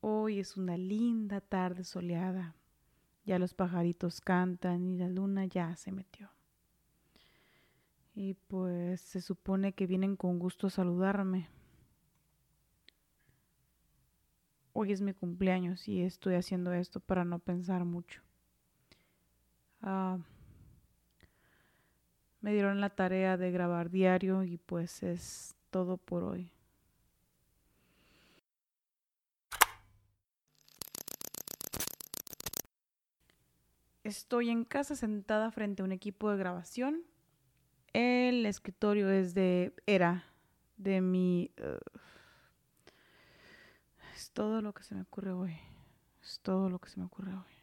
Hoy 0.00 0.38
es 0.38 0.56
una 0.56 0.78
linda 0.78 1.42
tarde 1.42 1.84
soleada. 1.84 2.54
Ya 3.26 3.38
los 3.38 3.52
pajaritos 3.52 4.22
cantan 4.22 4.86
y 4.86 4.96
la 4.96 5.06
luna 5.06 5.44
ya 5.44 5.76
se 5.76 5.92
metió. 5.92 6.30
Y 8.14 8.32
pues 8.48 9.02
se 9.02 9.20
supone 9.20 9.74
que 9.74 9.86
vienen 9.86 10.16
con 10.16 10.38
gusto 10.38 10.68
a 10.68 10.70
saludarme. 10.70 11.50
Hoy 14.72 14.90
es 14.90 15.02
mi 15.02 15.12
cumpleaños 15.12 15.88
y 15.88 16.00
estoy 16.00 16.36
haciendo 16.36 16.72
esto 16.72 17.00
para 17.00 17.26
no 17.26 17.38
pensar 17.38 17.84
mucho. 17.84 18.22
Ah, 19.82 20.16
me 22.40 22.54
dieron 22.54 22.80
la 22.80 22.88
tarea 22.88 23.36
de 23.36 23.50
grabar 23.50 23.90
diario 23.90 24.42
y 24.42 24.56
pues 24.56 25.02
es 25.02 25.54
todo 25.68 25.98
por 25.98 26.24
hoy. 26.24 26.50
Estoy 34.10 34.50
en 34.50 34.64
casa 34.64 34.96
sentada 34.96 35.52
frente 35.52 35.82
a 35.82 35.84
un 35.84 35.92
equipo 35.92 36.32
de 36.32 36.36
grabación. 36.36 37.04
El 37.92 38.44
escritorio 38.44 39.08
es 39.08 39.34
de 39.34 39.72
era 39.86 40.24
de 40.78 41.00
mi 41.00 41.52
es 44.12 44.32
todo 44.32 44.62
lo 44.62 44.74
que 44.74 44.82
se 44.82 44.96
me 44.96 45.02
ocurre 45.02 45.30
hoy. 45.30 45.56
Es 46.24 46.40
todo 46.40 46.68
lo 46.68 46.80
que 46.80 46.90
se 46.90 46.98
me 46.98 47.06
ocurre 47.06 47.34
hoy. 47.36 47.54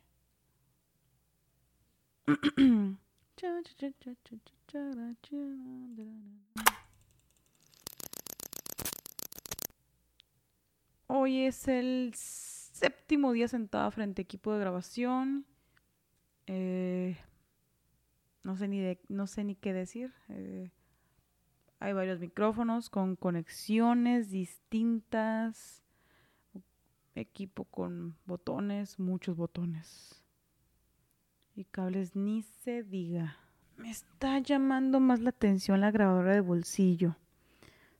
Hoy 11.07 11.41
es 11.41 11.67
el 11.67 12.13
séptimo 12.15 13.33
día 13.33 13.49
sentada 13.49 13.91
frente 13.91 14.21
a 14.21 14.23
equipo 14.23 14.53
de 14.53 14.61
grabación. 14.61 15.45
Eh, 16.47 17.17
no, 18.43 18.55
sé 18.55 18.67
ni 18.67 18.97
no 19.09 19.27
sé 19.27 19.43
ni 19.43 19.55
qué 19.55 19.73
decir. 19.73 20.13
Eh, 20.29 20.71
hay 21.79 21.93
varios 21.93 22.19
micrófonos 22.19 22.89
con 22.89 23.15
conexiones 23.15 24.31
distintas. 24.31 25.83
Equipo 27.15 27.65
con 27.65 28.15
botones, 28.25 28.99
muchos 28.99 29.35
botones. 29.35 30.23
Y 31.55 31.65
cables 31.65 32.15
ni 32.15 32.43
se 32.43 32.83
diga. 32.83 33.37
Me 33.75 33.91
está 33.91 34.39
llamando 34.39 34.99
más 34.99 35.19
la 35.19 35.29
atención 35.29 35.81
la 35.81 35.91
grabadora 35.91 36.33
de 36.33 36.41
bolsillo. 36.41 37.15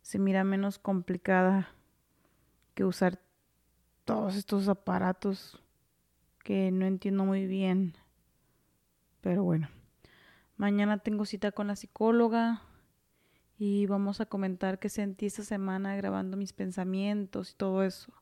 Se 0.02 0.20
mira 0.20 0.44
menos 0.44 0.80
complicada 0.80 1.70
que 2.74 2.86
usar 2.86 3.20
todos 4.06 4.36
estos 4.36 4.68
aparatos 4.70 5.62
que 6.44 6.72
no 6.72 6.86
entiendo 6.86 7.26
muy 7.26 7.46
bien. 7.46 7.94
Pero 9.28 9.44
bueno, 9.44 9.68
mañana 10.56 11.00
tengo 11.00 11.26
cita 11.26 11.52
con 11.52 11.68
la 11.68 11.76
psicóloga 11.76 12.62
y 13.58 13.86
vamos 13.86 14.22
a 14.22 14.26
comentar 14.26 14.80
qué 14.80 14.88
sentí 14.88 15.26
esta 15.26 15.44
semana 15.44 15.98
grabando 15.98 16.38
mis 16.38 16.54
pensamientos 16.54 17.52
y 17.52 17.56
todo 17.56 17.84
eso, 17.84 18.14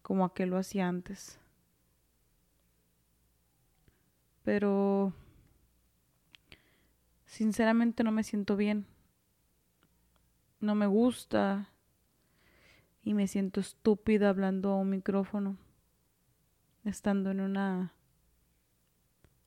como 0.00 0.24
aquel 0.24 0.48
lo 0.48 0.56
hacía 0.56 0.88
antes. 0.88 1.38
Pero 4.44 5.12
sinceramente 7.26 8.02
no 8.02 8.10
me 8.10 8.24
siento 8.24 8.56
bien. 8.56 8.86
No 10.58 10.74
me 10.74 10.86
gusta 10.86 11.68
y 13.02 13.12
me 13.12 13.28
siento 13.28 13.60
estúpida 13.60 14.30
hablando 14.30 14.70
a 14.70 14.76
un 14.76 14.88
micrófono, 14.88 15.58
estando 16.82 17.30
en 17.30 17.42
una 17.42 17.92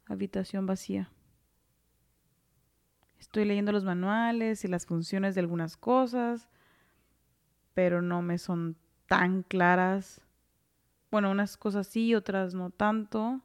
habitación 0.08 0.66
vacía. 0.66 1.10
Estoy 3.20 3.46
leyendo 3.46 3.72
los 3.72 3.84
manuales 3.84 4.64
y 4.64 4.68
las 4.68 4.86
funciones 4.86 5.36
de 5.36 5.42
algunas 5.42 5.76
cosas, 5.76 6.48
pero 7.74 8.02
no 8.02 8.22
me 8.22 8.38
son 8.38 8.78
tan 9.08 9.44
claras. 9.44 10.22
Bueno, 11.12 11.32
unas 11.32 11.58
cosas 11.58 11.88
sí, 11.88 12.14
otras 12.16 12.54
no 12.54 12.70
tanto. 12.70 13.42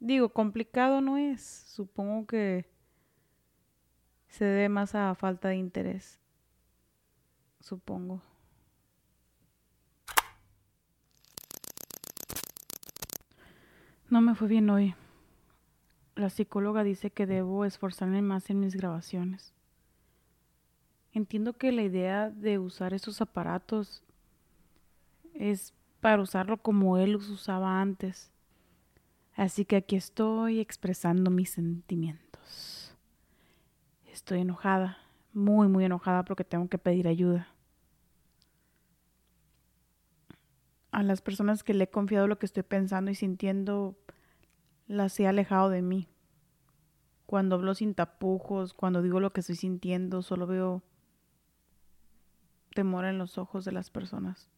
Digo, 0.00 0.30
complicado 0.30 1.00
no 1.00 1.18
es. 1.18 1.42
Supongo 1.42 2.26
que 2.26 2.66
se 4.28 4.44
debe 4.44 4.68
más 4.68 4.94
a 4.94 5.14
falta 5.14 5.48
de 5.48 5.56
interés. 5.56 6.18
Supongo. 7.60 8.22
No 14.08 14.20
me 14.20 14.34
fue 14.34 14.48
bien 14.48 14.68
hoy. 14.70 14.94
La 16.14 16.28
psicóloga 16.30 16.84
dice 16.84 17.10
que 17.10 17.26
debo 17.26 17.64
esforzarme 17.64 18.22
más 18.22 18.50
en 18.50 18.60
mis 18.60 18.76
grabaciones. 18.76 19.54
Entiendo 21.12 21.54
que 21.54 21.72
la 21.72 21.82
idea 21.82 22.30
de 22.30 22.58
usar 22.58 22.94
estos 22.94 23.20
aparatos 23.20 24.02
es 25.34 25.74
para 26.00 26.22
usarlo 26.22 26.56
como 26.58 26.98
él 26.98 27.12
los 27.12 27.28
usaba 27.28 27.80
antes. 27.80 28.30
Así 29.34 29.64
que 29.64 29.76
aquí 29.76 29.96
estoy 29.96 30.60
expresando 30.60 31.30
mis 31.30 31.50
sentimientos. 31.50 32.94
Estoy 34.06 34.40
enojada, 34.40 34.98
muy, 35.32 35.68
muy 35.68 35.84
enojada 35.84 36.24
porque 36.24 36.44
tengo 36.44 36.68
que 36.68 36.78
pedir 36.78 37.08
ayuda. 37.08 37.48
A 40.90 41.02
las 41.02 41.22
personas 41.22 41.62
que 41.62 41.72
le 41.72 41.84
he 41.84 41.90
confiado 41.90 42.26
lo 42.26 42.38
que 42.38 42.44
estoy 42.44 42.62
pensando 42.62 43.10
y 43.10 43.14
sintiendo, 43.14 43.96
las 44.92 45.18
he 45.18 45.26
alejado 45.26 45.68
de 45.70 45.82
mí. 45.82 46.08
Cuando 47.26 47.56
hablo 47.56 47.74
sin 47.74 47.94
tapujos, 47.94 48.74
cuando 48.74 49.02
digo 49.02 49.20
lo 49.20 49.30
que 49.30 49.40
estoy 49.40 49.56
sintiendo, 49.56 50.22
solo 50.22 50.46
veo 50.46 50.82
temor 52.74 53.04
en 53.04 53.18
los 53.18 53.38
ojos 53.38 53.64
de 53.64 53.72
las 53.72 53.90
personas. 53.90 54.50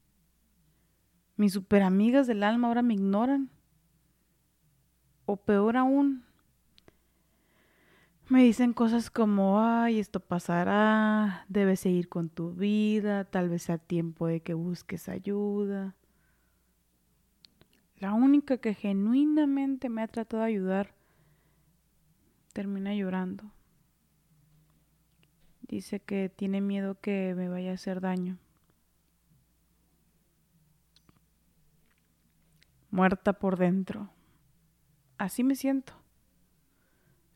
Mis 1.36 1.52
superamigas 1.52 2.26
del 2.26 2.42
alma 2.42 2.68
ahora 2.68 2.82
me 2.82 2.94
ignoran. 2.94 3.50
O 5.26 5.36
peor 5.36 5.76
aún, 5.76 6.24
me 8.28 8.42
dicen 8.42 8.72
cosas 8.72 9.10
como, 9.10 9.60
ay, 9.60 9.98
esto 9.98 10.18
pasará, 10.20 11.44
debes 11.48 11.80
seguir 11.80 12.08
con 12.08 12.30
tu 12.30 12.52
vida, 12.52 13.24
tal 13.24 13.50
vez 13.50 13.64
sea 13.64 13.78
tiempo 13.78 14.26
de 14.26 14.40
que 14.40 14.54
busques 14.54 15.08
ayuda. 15.08 15.94
La 18.04 18.12
única 18.12 18.58
que 18.58 18.74
genuinamente 18.74 19.88
me 19.88 20.02
ha 20.02 20.08
tratado 20.08 20.42
de 20.42 20.50
ayudar 20.50 20.94
termina 22.52 22.94
llorando. 22.94 23.44
Dice 25.62 26.00
que 26.00 26.28
tiene 26.28 26.60
miedo 26.60 27.00
que 27.00 27.32
me 27.34 27.48
vaya 27.48 27.70
a 27.70 27.74
hacer 27.76 28.02
daño. 28.02 28.36
Muerta 32.90 33.32
por 33.32 33.56
dentro. 33.56 34.10
Así 35.16 35.42
me 35.42 35.54
siento. 35.54 35.94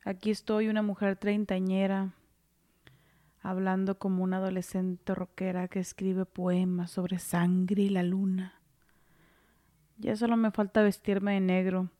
Aquí 0.04 0.30
estoy, 0.30 0.68
una 0.68 0.82
mujer 0.82 1.16
treintañera, 1.16 2.12
hablando 3.40 3.98
como 3.98 4.22
una 4.22 4.36
adolescente 4.36 5.14
rockera 5.14 5.68
que 5.68 5.80
escribe 5.80 6.26
poemas 6.26 6.90
sobre 6.90 7.18
sangre 7.18 7.84
y 7.84 7.88
la 7.88 8.02
luna. 8.02 8.57
Ya 9.98 10.16
solo 10.16 10.36
me 10.36 10.50
falta 10.50 10.82
vestirme 10.82 11.34
de 11.34 11.40
negro 11.40 11.90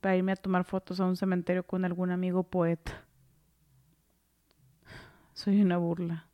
para 0.00 0.16
irme 0.16 0.32
a 0.32 0.36
tomar 0.36 0.64
fotos 0.64 1.00
a 1.00 1.06
un 1.06 1.16
cementerio 1.16 1.64
con 1.64 1.84
algún 1.84 2.10
amigo 2.10 2.44
poeta. 2.44 3.04
Soy 5.34 5.60
una 5.60 5.76
burla. 5.76 6.26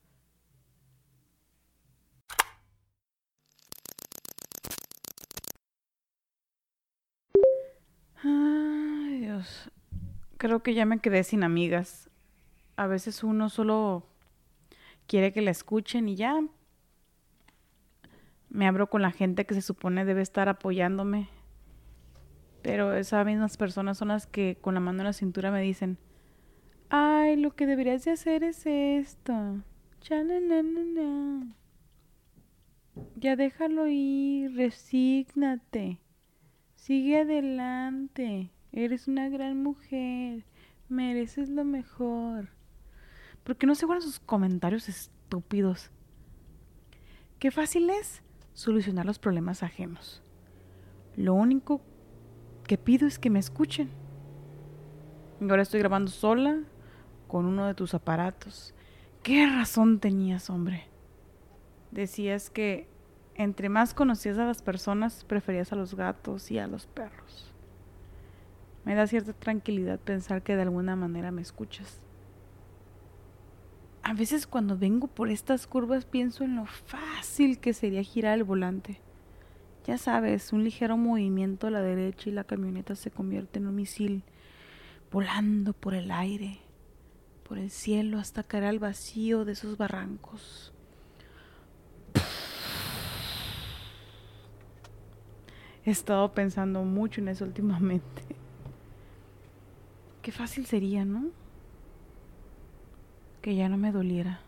Ay, 8.22 9.20
Dios 9.20 9.70
creo 10.38 10.62
que 10.62 10.72
ya 10.72 10.86
me 10.86 11.00
quedé 11.00 11.24
sin 11.24 11.42
amigas. 11.42 12.08
A 12.76 12.86
veces 12.86 13.22
uno 13.22 13.50
solo 13.50 14.06
quiere 15.06 15.32
que 15.32 15.42
la 15.42 15.50
escuchen 15.50 16.08
y 16.08 16.16
ya. 16.16 16.40
Me 18.50 18.66
abro 18.66 18.88
con 18.88 19.02
la 19.02 19.10
gente 19.10 19.44
que 19.44 19.54
se 19.54 19.62
supone 19.62 20.04
debe 20.04 20.22
estar 20.22 20.48
apoyándome. 20.48 21.28
Pero 22.62 22.94
esas 22.94 23.24
mismas 23.24 23.56
personas 23.56 23.98
son 23.98 24.08
las 24.08 24.26
que 24.26 24.58
con 24.60 24.74
la 24.74 24.80
mano 24.80 25.00
en 25.00 25.06
la 25.06 25.12
cintura 25.12 25.50
me 25.50 25.60
dicen, 25.60 25.98
ay, 26.90 27.36
lo 27.36 27.54
que 27.54 27.66
deberías 27.66 28.04
de 28.04 28.12
hacer 28.12 28.42
es 28.44 28.66
esto. 28.66 29.62
Ya, 30.02 30.22
ya 33.16 33.36
déjalo 33.36 33.86
ir, 33.88 34.56
resígnate. 34.56 36.00
Sigue 36.76 37.20
adelante. 37.20 38.50
Eres 38.72 39.08
una 39.08 39.28
gran 39.28 39.62
mujer. 39.62 40.44
Mereces 40.88 41.48
lo 41.48 41.64
mejor. 41.64 42.48
¿Por 43.44 43.56
qué 43.56 43.66
no 43.66 43.74
se 43.74 43.86
guardan 43.86 44.02
sus 44.02 44.20
comentarios 44.20 44.88
estúpidos? 44.88 45.90
Qué 47.38 47.50
fácil 47.50 47.90
es 47.90 48.22
solucionar 48.58 49.06
los 49.06 49.20
problemas 49.20 49.62
ajenos. 49.62 50.20
Lo 51.14 51.32
único 51.32 51.80
que 52.64 52.76
pido 52.76 53.06
es 53.06 53.20
que 53.20 53.30
me 53.30 53.38
escuchen. 53.38 53.88
Ahora 55.40 55.62
estoy 55.62 55.78
grabando 55.78 56.10
sola 56.10 56.58
con 57.28 57.46
uno 57.46 57.66
de 57.66 57.74
tus 57.74 57.94
aparatos. 57.94 58.74
¿Qué 59.22 59.46
razón 59.46 60.00
tenías, 60.00 60.50
hombre? 60.50 60.86
Decías 61.92 62.50
que 62.50 62.88
entre 63.36 63.68
más 63.68 63.94
conocías 63.94 64.38
a 64.38 64.44
las 64.44 64.60
personas, 64.60 65.24
preferías 65.24 65.72
a 65.72 65.76
los 65.76 65.94
gatos 65.94 66.50
y 66.50 66.58
a 66.58 66.66
los 66.66 66.86
perros. 66.86 67.52
Me 68.84 68.96
da 68.96 69.06
cierta 69.06 69.34
tranquilidad 69.34 70.00
pensar 70.00 70.42
que 70.42 70.56
de 70.56 70.62
alguna 70.62 70.96
manera 70.96 71.30
me 71.30 71.42
escuchas. 71.42 72.00
A 74.08 74.14
veces 74.14 74.46
cuando 74.46 74.78
vengo 74.78 75.06
por 75.06 75.28
estas 75.28 75.66
curvas 75.66 76.06
pienso 76.06 76.42
en 76.42 76.56
lo 76.56 76.64
fácil 76.64 77.58
que 77.58 77.74
sería 77.74 78.02
girar 78.02 78.38
el 78.38 78.42
volante. 78.42 79.02
Ya 79.84 79.98
sabes, 79.98 80.54
un 80.54 80.64
ligero 80.64 80.96
movimiento 80.96 81.66
a 81.66 81.70
la 81.70 81.82
derecha 81.82 82.30
y 82.30 82.32
la 82.32 82.44
camioneta 82.44 82.94
se 82.94 83.10
convierte 83.10 83.58
en 83.58 83.66
un 83.66 83.74
misil 83.74 84.22
volando 85.12 85.74
por 85.74 85.92
el 85.92 86.10
aire, 86.10 86.58
por 87.46 87.58
el 87.58 87.70
cielo 87.70 88.18
hasta 88.18 88.44
caer 88.44 88.64
al 88.64 88.78
vacío 88.78 89.44
de 89.44 89.52
esos 89.52 89.76
barrancos. 89.76 90.72
He 95.84 95.90
estado 95.90 96.32
pensando 96.32 96.82
mucho 96.82 97.20
en 97.20 97.28
eso 97.28 97.44
últimamente. 97.44 98.22
Qué 100.22 100.32
fácil 100.32 100.64
sería, 100.64 101.04
¿no? 101.04 101.30
Que 103.42 103.54
ya 103.54 103.68
no 103.68 103.76
me 103.76 103.92
doliera. 103.92 104.40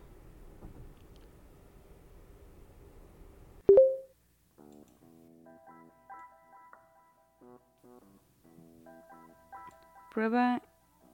Prueba 10.13 10.61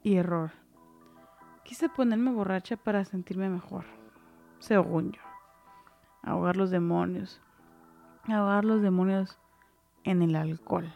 y 0.03 0.17
error. 0.17 0.53
Quise 1.65 1.89
ponerme 1.89 2.31
borracha 2.31 2.77
para 2.77 3.05
sentirme 3.05 3.49
mejor, 3.49 3.85
según 4.59 5.13
yo. 5.13 5.21
Ahogar 6.23 6.57
los 6.57 6.71
demonios. 6.71 7.41
Ahogar 8.27 8.65
los 8.65 8.83
demonios 8.83 9.39
en 10.05 10.23
el 10.23 10.35
alcohol. 10.35 10.93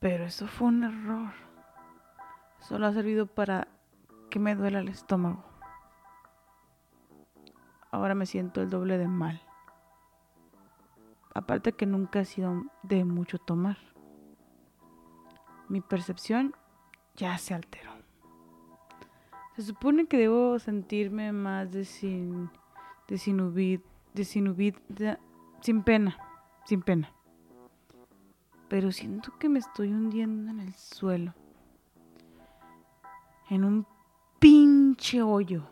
Pero 0.00 0.24
eso 0.24 0.48
fue 0.48 0.68
un 0.68 0.82
error. 0.82 1.32
Solo 2.58 2.86
ha 2.86 2.92
servido 2.92 3.26
para 3.26 3.68
que 4.32 4.38
me 4.38 4.56
duela 4.56 4.80
el 4.80 4.88
estómago. 4.88 5.44
Ahora 7.90 8.14
me 8.14 8.24
siento 8.24 8.62
el 8.62 8.70
doble 8.70 8.96
de 8.96 9.06
mal. 9.06 9.42
Aparte 11.34 11.72
que 11.72 11.84
nunca 11.84 12.20
ha 12.20 12.24
sido 12.24 12.64
de 12.82 13.04
mucho 13.04 13.36
tomar. 13.36 13.76
Mi 15.68 15.82
percepción 15.82 16.56
ya 17.14 17.36
se 17.36 17.52
alteró. 17.52 17.92
Se 19.56 19.62
supone 19.62 20.06
que 20.06 20.16
debo 20.16 20.58
sentirme 20.58 21.32
más 21.32 21.70
de 21.70 21.84
sin, 21.84 22.50
de 23.08 23.18
sin 23.18 23.36
de 23.54 25.18
sin 25.60 25.82
pena, 25.82 26.16
sin 26.64 26.80
pena 26.80 27.12
pero 28.72 28.90
siento 28.90 29.34
que 29.38 29.50
me 29.50 29.58
estoy 29.58 29.92
hundiendo 29.92 30.50
en 30.50 30.58
el 30.58 30.72
suelo, 30.72 31.34
en 33.50 33.64
un 33.64 33.86
pinche 34.42 35.22
hoyo. 35.22 35.62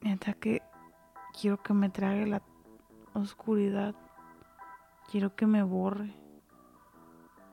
Mientras 0.00 0.34
que 0.36 0.62
quiero 1.38 1.62
que 1.62 1.74
me 1.74 1.90
trague 1.90 2.26
la 2.26 2.40
oscuridad, 3.12 3.94
quiero 5.10 5.36
que 5.36 5.46
me 5.46 5.62
borre, 5.62 6.14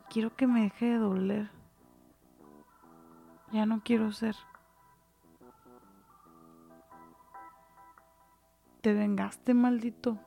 quiero 0.10 0.34
que 0.34 0.48
me 0.48 0.62
deje 0.62 0.86
de 0.86 0.98
doler. 0.98 1.52
Ya 3.52 3.66
no 3.66 3.82
quiero 3.84 4.14
ser. 4.14 4.38
Te 8.80 8.94
vengaste, 8.94 9.54
maldito 9.54 10.18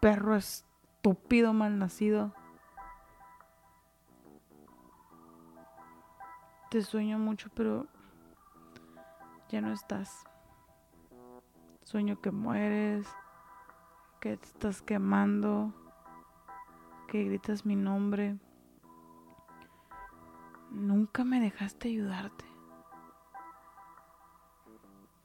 perro 0.00 0.36
estúpido 0.36 1.52
malnacido. 1.52 2.34
Te 6.72 6.80
sueño 6.80 7.18
mucho, 7.18 7.50
pero 7.54 7.86
ya 9.50 9.60
no 9.60 9.74
estás. 9.74 10.24
Sueño 11.82 12.18
que 12.22 12.30
mueres, 12.30 13.06
que 14.20 14.38
te 14.38 14.46
estás 14.46 14.80
quemando, 14.80 15.74
que 17.08 17.24
gritas 17.24 17.66
mi 17.66 17.76
nombre. 17.76 18.38
Nunca 20.70 21.24
me 21.24 21.40
dejaste 21.40 21.88
ayudarte. 21.88 22.46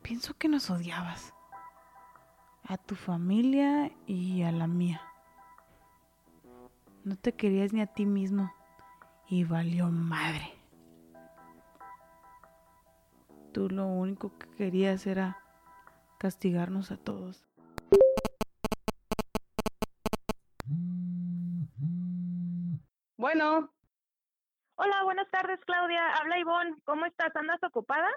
Pienso 0.01 0.33
que 0.33 0.49
nos 0.49 0.69
odiabas. 0.69 1.33
A 2.65 2.75
tu 2.75 2.95
familia 2.95 3.89
y 4.05 4.43
a 4.43 4.51
la 4.51 4.67
mía. 4.67 5.01
No 7.05 7.15
te 7.15 7.31
querías 7.31 7.71
ni 7.71 7.79
a 7.79 7.87
ti 7.87 8.05
mismo 8.05 8.51
y 9.29 9.45
valió 9.45 9.89
madre. 9.89 10.56
Tú 13.57 13.69
lo 13.69 13.87
único 13.87 14.37
que 14.37 14.47
querías 14.51 15.07
era 15.07 15.43
castigarnos 16.19 16.91
a 16.91 16.97
todos. 16.97 17.43
Bueno. 23.17 23.73
Hola, 24.75 25.03
buenas 25.05 25.27
tardes, 25.31 25.59
Claudia. 25.65 26.17
Habla 26.17 26.37
Ivonne. 26.37 26.75
¿Cómo 26.83 27.07
estás? 27.07 27.35
¿Andas 27.35 27.57
ocupada? 27.63 28.07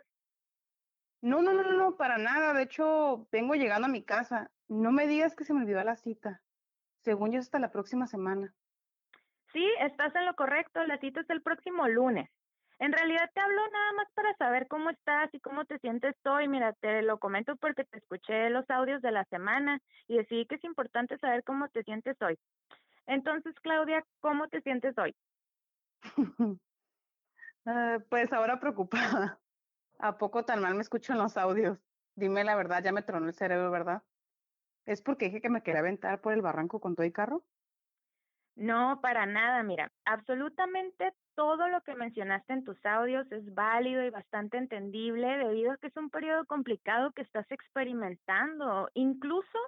No, 1.22 1.40
no, 1.40 1.54
no, 1.54 1.72
no, 1.72 1.96
para 1.96 2.18
nada. 2.18 2.52
De 2.52 2.64
hecho, 2.64 3.26
vengo 3.32 3.54
llegando 3.54 3.86
a 3.86 3.90
mi 3.90 4.02
casa. 4.02 4.50
No 4.68 4.92
me 4.92 5.06
digas 5.06 5.34
que 5.34 5.46
se 5.46 5.54
me 5.54 5.62
olvidó 5.62 5.82
la 5.82 5.96
cita. 5.96 6.42
Según 6.98 7.32
yo, 7.32 7.40
hasta 7.40 7.58
la 7.58 7.72
próxima 7.72 8.06
semana. 8.06 8.54
Sí, 9.54 9.66
estás 9.78 10.14
en 10.16 10.26
lo 10.26 10.36
correcto. 10.36 10.84
La 10.84 10.98
cita 10.98 11.22
es 11.22 11.30
el 11.30 11.40
próximo 11.40 11.88
lunes. 11.88 12.28
En 12.80 12.92
realidad 12.92 13.30
te 13.34 13.40
hablo 13.40 13.60
nada 13.70 13.92
más 13.92 14.06
para 14.14 14.34
saber 14.36 14.66
cómo 14.66 14.88
estás 14.88 15.28
y 15.34 15.40
cómo 15.40 15.66
te 15.66 15.78
sientes 15.80 16.14
hoy. 16.24 16.48
Mira, 16.48 16.72
te 16.72 17.02
lo 17.02 17.18
comento 17.18 17.54
porque 17.56 17.84
te 17.84 17.98
escuché 17.98 18.48
los 18.48 18.68
audios 18.70 19.02
de 19.02 19.12
la 19.12 19.26
semana 19.26 19.80
y 20.08 20.16
decidí 20.16 20.46
que 20.46 20.54
es 20.54 20.64
importante 20.64 21.18
saber 21.18 21.44
cómo 21.44 21.68
te 21.68 21.82
sientes 21.82 22.16
hoy. 22.22 22.38
Entonces, 23.06 23.54
Claudia, 23.60 24.02
¿cómo 24.20 24.48
te 24.48 24.62
sientes 24.62 24.96
hoy? 24.98 25.14
Ah, 27.66 27.98
pues 28.08 28.32
ahora 28.32 28.58
preocupada. 28.58 29.38
¿A 29.98 30.16
poco 30.16 30.46
tan 30.46 30.62
mal 30.62 30.74
me 30.74 30.80
escucho 30.80 31.12
en 31.12 31.18
los 31.18 31.36
audios? 31.36 31.78
Dime 32.14 32.42
la 32.42 32.56
verdad, 32.56 32.82
ya 32.82 32.90
me 32.90 33.02
tronó 33.02 33.26
el 33.26 33.34
cerebro, 33.34 33.70
¿verdad? 33.70 34.02
¿Es 34.86 35.02
porque 35.02 35.26
dije 35.26 35.42
que 35.42 35.50
me 35.50 35.62
quería 35.62 35.80
aventar 35.80 36.22
por 36.22 36.32
el 36.32 36.40
barranco 36.40 36.80
con 36.80 36.96
todo 36.96 37.04
y 37.06 37.12
carro? 37.12 37.44
No, 38.56 39.00
para 39.00 39.26
nada, 39.26 39.62
mira, 39.62 39.90
absolutamente 40.04 41.12
todo 41.34 41.68
lo 41.68 41.80
que 41.82 41.94
mencionaste 41.94 42.52
en 42.52 42.64
tus 42.64 42.84
audios 42.84 43.30
es 43.32 43.54
válido 43.54 44.02
y 44.04 44.10
bastante 44.10 44.58
entendible 44.58 45.26
debido 45.38 45.72
a 45.72 45.78
que 45.78 45.86
es 45.86 45.96
un 45.96 46.10
periodo 46.10 46.44
complicado 46.46 47.12
que 47.12 47.22
estás 47.22 47.50
experimentando. 47.50 48.90
Incluso 48.94 49.58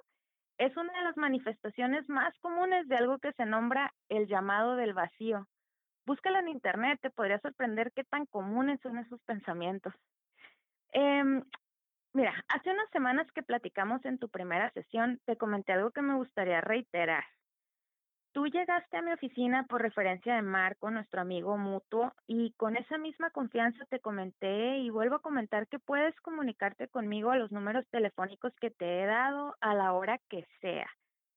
es 0.59 0.75
una 0.77 0.93
de 0.93 1.03
las 1.05 1.17
manifestaciones 1.17 2.07
más 2.09 2.37
comunes 2.39 2.87
de 2.87 2.97
algo 2.97 3.19
que 3.19 3.33
se 3.33 3.45
nombra 3.45 3.93
el 4.09 4.27
llamado 4.27 4.75
del 4.75 4.93
vacío. 4.93 5.47
Búscala 6.05 6.39
en 6.39 6.49
internet, 6.49 6.99
te 7.01 7.09
podría 7.09 7.39
sorprender 7.39 7.91
qué 7.95 8.03
tan 8.03 8.25
comunes 8.27 8.79
son 8.81 8.97
esos 8.99 9.21
pensamientos. 9.23 9.93
Em, 10.91 11.43
mira, 12.13 12.33
hace 12.49 12.71
unas 12.71 12.89
semanas 12.91 13.27
que 13.33 13.43
platicamos 13.43 14.05
en 14.05 14.19
tu 14.19 14.29
primera 14.29 14.71
sesión, 14.73 15.19
te 15.25 15.37
comenté 15.37 15.73
algo 15.73 15.91
que 15.91 16.01
me 16.01 16.15
gustaría 16.15 16.61
reiterar. 16.61 17.25
Tú 18.33 18.47
llegaste 18.47 18.97
a 18.97 19.01
mi 19.01 19.13
oficina 19.13 19.65
por 19.67 19.81
referencia 19.81 20.35
de 20.35 20.41
Marco, 20.41 20.91
nuestro 20.91 21.21
amigo 21.21 21.57
mutuo, 21.57 22.13
y 22.27 22.51
con 22.53 22.75
esa 22.75 22.97
misma 22.97 23.29
confianza 23.29 23.85
te 23.85 23.99
comenté 23.99 24.79
y 24.79 24.89
vuelvo 24.89 25.15
a 25.15 25.21
comentar 25.21 25.67
que 25.67 25.79
puedes 25.79 26.19
comunicarte 26.21 26.87
conmigo 26.89 27.31
a 27.31 27.37
los 27.37 27.51
números 27.51 27.85
telefónicos 27.91 28.51
que 28.59 28.71
te 28.71 29.01
he 29.01 29.05
dado 29.05 29.55
a 29.61 29.73
la 29.75 29.93
hora 29.93 30.19
que 30.29 30.45
sea, 30.59 30.89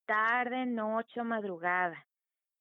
tarde, 0.06 0.66
noche 0.66 1.20
o 1.20 1.24
madrugada 1.24 2.04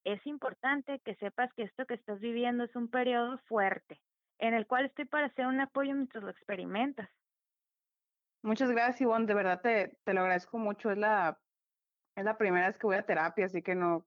es 0.05 0.25
importante 0.27 0.99
que 0.99 1.15
sepas 1.15 1.51
que 1.53 1.63
esto 1.63 1.85
que 1.85 1.95
estás 1.95 2.19
viviendo 2.19 2.63
es 2.63 2.75
un 2.75 2.87
periodo 2.87 3.39
fuerte, 3.49 3.99
en 4.37 4.53
el 4.53 4.67
cual 4.67 4.85
estoy 4.85 5.05
para 5.05 5.27
hacer 5.27 5.47
un 5.47 5.59
apoyo 5.59 5.93
mientras 5.93 6.23
lo 6.23 6.29
experimentas. 6.29 7.09
Muchas 8.43 8.69
gracias, 8.69 9.01
Ivonne. 9.01 9.25
De 9.25 9.33
verdad 9.33 9.61
te, 9.61 9.97
te 10.03 10.13
lo 10.13 10.21
agradezco 10.21 10.59
mucho. 10.59 10.91
Es 10.91 10.99
la, 10.99 11.39
es 12.15 12.23
la 12.23 12.37
primera 12.37 12.67
vez 12.67 12.77
que 12.77 12.85
voy 12.85 12.95
a 12.95 13.05
terapia, 13.05 13.47
así 13.47 13.63
que 13.63 13.73
no, 13.73 14.05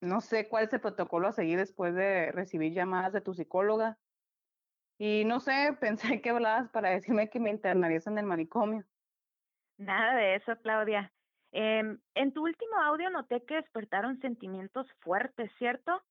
no 0.00 0.20
sé 0.20 0.48
cuál 0.48 0.64
es 0.64 0.72
el 0.72 0.80
protocolo 0.80 1.28
a 1.28 1.32
seguir 1.32 1.58
después 1.58 1.94
de 1.94 2.32
recibir 2.32 2.72
llamadas 2.72 3.12
de 3.12 3.20
tu 3.20 3.34
psicóloga. 3.34 3.98
Y 4.98 5.24
no 5.24 5.40
sé, 5.40 5.76
pensé 5.80 6.20
que 6.20 6.30
hablabas 6.30 6.68
para 6.70 6.90
decirme 6.90 7.30
que 7.30 7.40
me 7.40 7.50
internarías 7.50 8.06
en 8.06 8.18
el 8.18 8.26
manicomio. 8.26 8.84
Nada 9.78 10.16
de 10.16 10.36
eso, 10.36 10.56
Claudia. 10.60 11.12
Em, 11.52 11.98
en 12.14 12.32
tu 12.32 12.44
último 12.44 12.76
audio 12.76 13.08
noté 13.10 13.44
que 13.44 13.54
despertaron 13.54 14.20
sentimientos 14.20 14.92
fuertes, 15.00 15.50
¿cierto? 15.56 16.02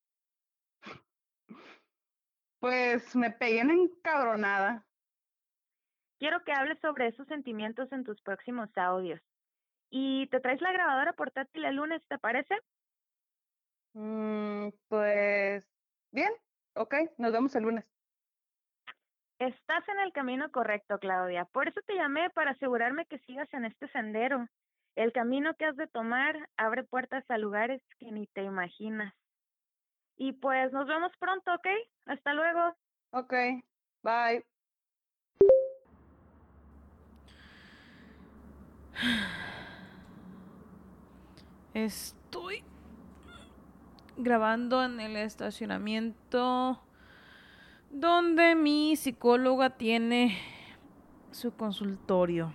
Pues 2.59 3.15
me 3.15 3.29
pegué 3.29 3.59
en 3.59 3.69
encabronada. 3.69 4.85
Quiero 6.17 6.43
que 6.43 6.53
hables 6.53 6.79
sobre 6.79 7.07
esos 7.07 7.27
sentimientos 7.27 7.91
en 7.91 8.03
tus 8.03 8.19
próximos 8.21 8.69
audios. 8.75 9.21
¿Y 9.91 10.27
te 10.27 10.39
traes 10.39 10.61
la 10.61 10.71
grabadora 10.71 11.13
portátil 11.13 11.65
el 11.65 11.75
lunes, 11.75 12.01
te 12.07 12.17
parece? 12.17 12.55
Mm, 13.99 14.69
pues 14.89 15.67
bien, 16.11 16.31
ok, 16.75 16.93
nos 17.17 17.31
vemos 17.31 17.55
el 17.55 17.63
lunes. 17.63 17.83
Estás 19.39 19.89
en 19.89 19.99
el 20.01 20.13
camino 20.13 20.51
correcto, 20.51 20.99
Claudia. 20.99 21.45
Por 21.45 21.67
eso 21.67 21.81
te 21.87 21.95
llamé 21.95 22.29
para 22.29 22.51
asegurarme 22.51 23.07
que 23.07 23.17
sigas 23.19 23.51
en 23.55 23.65
este 23.65 23.87
sendero. 23.87 24.47
El 24.95 25.13
camino 25.13 25.55
que 25.55 25.65
has 25.65 25.75
de 25.77 25.87
tomar 25.87 26.47
abre 26.57 26.83
puertas 26.83 27.25
a 27.29 27.39
lugares 27.39 27.81
que 27.97 28.11
ni 28.11 28.27
te 28.27 28.43
imaginas. 28.43 29.15
Y 30.15 30.33
pues 30.33 30.71
nos 30.71 30.87
vemos 30.87 31.11
pronto, 31.19 31.55
¿ok? 31.55 31.67
Hasta 32.05 32.35
luego. 32.35 32.77
Ok, 33.09 33.33
bye. 34.03 34.45
Estoy 41.73 42.63
grabando 44.17 44.83
en 44.83 44.99
el 44.99 45.15
estacionamiento 45.15 46.81
donde 47.91 48.55
mi 48.55 48.95
psicóloga 48.95 49.71
tiene 49.71 50.37
su 51.31 51.51
consultorio. 51.51 52.53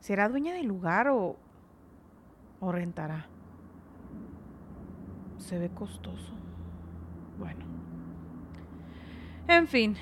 ¿Será 0.00 0.28
dueña 0.28 0.54
del 0.54 0.66
lugar 0.66 1.08
o, 1.08 1.36
o 2.60 2.72
rentará? 2.72 3.26
Se 5.38 5.58
ve 5.58 5.70
costoso. 5.70 6.32
Bueno. 7.38 7.64
En 9.46 9.66
fin, 9.66 9.96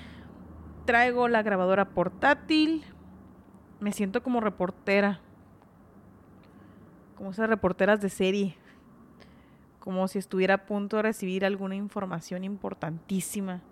traigo 0.87 1.29
la 1.29 1.43
grabadora 1.43 1.91
portátil. 1.91 2.85
Me 3.81 3.93
siento 3.93 4.23
como 4.23 4.41
reportera. 4.41 5.21
Como 7.17 7.31
esas 7.31 7.49
reporteras 7.49 8.01
de 8.01 8.09
serie. 8.09 8.57
Como 9.81 10.07
si 10.09 10.19
estuviera 10.19 10.55
a 10.55 10.67
punto 10.67 10.97
de 10.97 11.03
recibir 11.03 11.45
alguna 11.45 11.75
información 11.75 12.45
importantísima. 12.45 13.63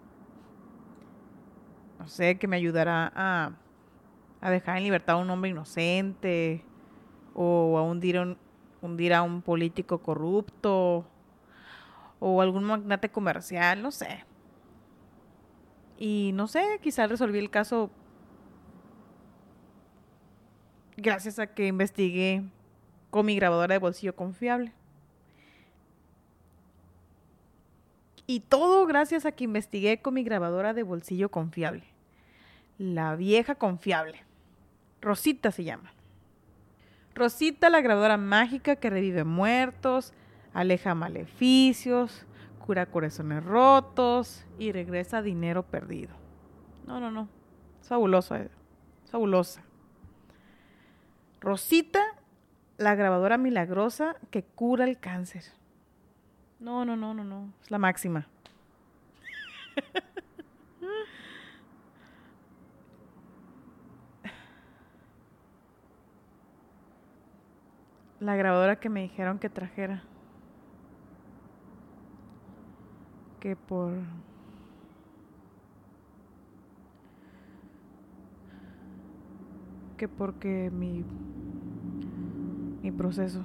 No 1.99 2.09
sé, 2.09 2.39
que 2.39 2.49
me 2.49 2.57
ayudará 2.57 3.13
a 3.15 3.53
a 4.45 4.51
dejar 4.51 4.77
en 4.77 4.85
libertad 4.85 5.17
a 5.17 5.19
un 5.19 5.31
hombre 5.31 5.49
inocente 5.49 6.63
o 7.33 7.79
a 7.79 7.83
hundir, 7.83 8.19
un, 8.19 8.37
hundir 8.83 9.15
a 9.15 9.23
un 9.23 9.41
político 9.41 10.03
corrupto 10.03 11.07
o 12.21 12.43
algún 12.43 12.65
magnate 12.65 13.09
comercial, 13.09 13.81
no 13.81 13.91
sé. 13.91 14.23
Y 15.97 16.33
no 16.35 16.47
sé, 16.47 16.79
quizá 16.83 17.07
resolví 17.07 17.39
el 17.39 17.49
caso 17.49 17.91
gracias 20.99 21.39
a 21.39 21.47
que 21.47 21.67
investigué 21.67 22.45
con 23.15 23.27
mi 23.27 23.37
grabadora 23.37 23.75
de 23.75 23.79
bolsillo 23.79 24.17
confiable. 24.17 24.73
Y 28.27 28.41
todo 28.41 28.87
gracias 28.87 29.25
a 29.25 29.31
que 29.31 29.45
investigué 29.45 30.03
con 30.03 30.15
mi 30.15 30.25
grabadora 30.25 30.75
de 30.75 30.83
bolsillo 30.83 31.29
confiable. 31.29 31.85
La 32.77 33.15
vieja 33.15 33.55
confiable. 33.55 34.25
Rosita 35.01 35.53
se 35.53 35.63
llama. 35.63 35.93
Rosita, 37.15 37.71
la 37.71 37.83
grabadora 37.83 38.17
mágica 38.17 38.75
que 38.75 38.91
revive 38.91 39.23
muertos, 39.23 40.13
aleja 40.53 40.97
maleficios, 40.97 42.27
cura 42.67 42.87
corazones 42.87 43.45
rotos 43.45 44.45
y 44.59 44.73
regresa 44.73 45.23
dinero 45.23 45.63
perdido. 45.63 46.17
No, 46.85 46.99
no, 46.99 47.13
no. 47.13 47.29
Es 47.81 47.87
fabuloso, 47.87 48.35
eh. 48.35 48.51
fabulosa. 49.09 49.63
Rosita, 51.41 52.01
la 52.77 52.95
grabadora 52.95 53.39
milagrosa 53.39 54.17
que 54.31 54.43
cura 54.43 54.85
el 54.85 54.99
cáncer. 54.99 55.45
No, 56.61 56.85
no, 56.85 56.97
no, 56.97 57.15
no, 57.15 57.25
no. 57.25 57.53
Es 57.63 57.71
la 57.71 57.79
máxima. 57.79 58.27
la 68.21 68.37
grabadora 68.37 68.77
que 68.77 68.89
me 68.89 69.03
dijeron 69.03 69.39
que 69.39 69.51
trajera. 69.51 70.03
Que 73.41 73.55
por... 73.57 73.93
Que 79.99 80.09
porque 80.09 80.71
mi... 80.73 81.05
Mi 82.85 82.93
proceso. 82.93 83.43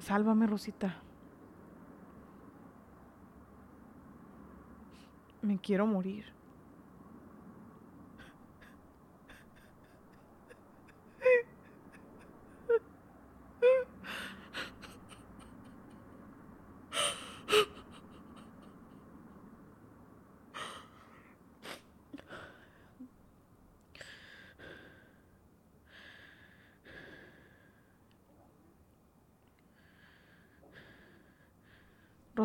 Sálvame, 0.00 0.48
Rosita. 0.48 0.96
Me 5.42 5.60
quiero 5.60 5.86
morir. 5.86 6.37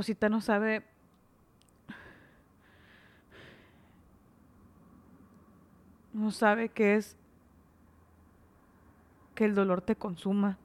Rosita 0.04 0.28
no 0.28 0.42
sabe 0.42 0.84
no 6.12 6.30
sabe 6.30 6.68
qué 6.68 6.96
es 6.96 7.16
que 9.34 9.46
el 9.46 9.56
dolor 9.56 9.80
te 9.80 9.96
consuma. 9.96 10.58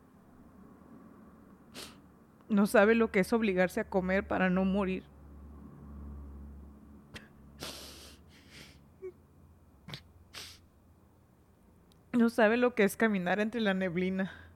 No 2.49 2.67
sabe 2.67 2.97
lo 2.97 3.13
que 3.13 3.21
es 3.21 3.33
obligarse 3.33 3.79
a 3.79 3.89
comer 3.89 4.27
para 4.27 4.51
no 4.51 4.65
morir. 4.65 5.05
No 12.13 12.29
sabe 12.29 12.57
lo 12.57 12.75
que 12.75 12.83
es 12.83 12.97
caminar 12.97 13.39
entre 13.39 13.61
la 13.61 13.73
neblina. 13.73 14.48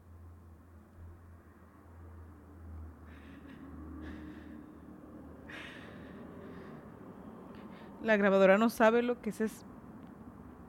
La 8.02 8.16
grabadora 8.16 8.58
no 8.58 8.68
sabe 8.68 9.02
lo 9.02 9.20
que 9.20 9.30
es, 9.30 9.40
es 9.40 9.64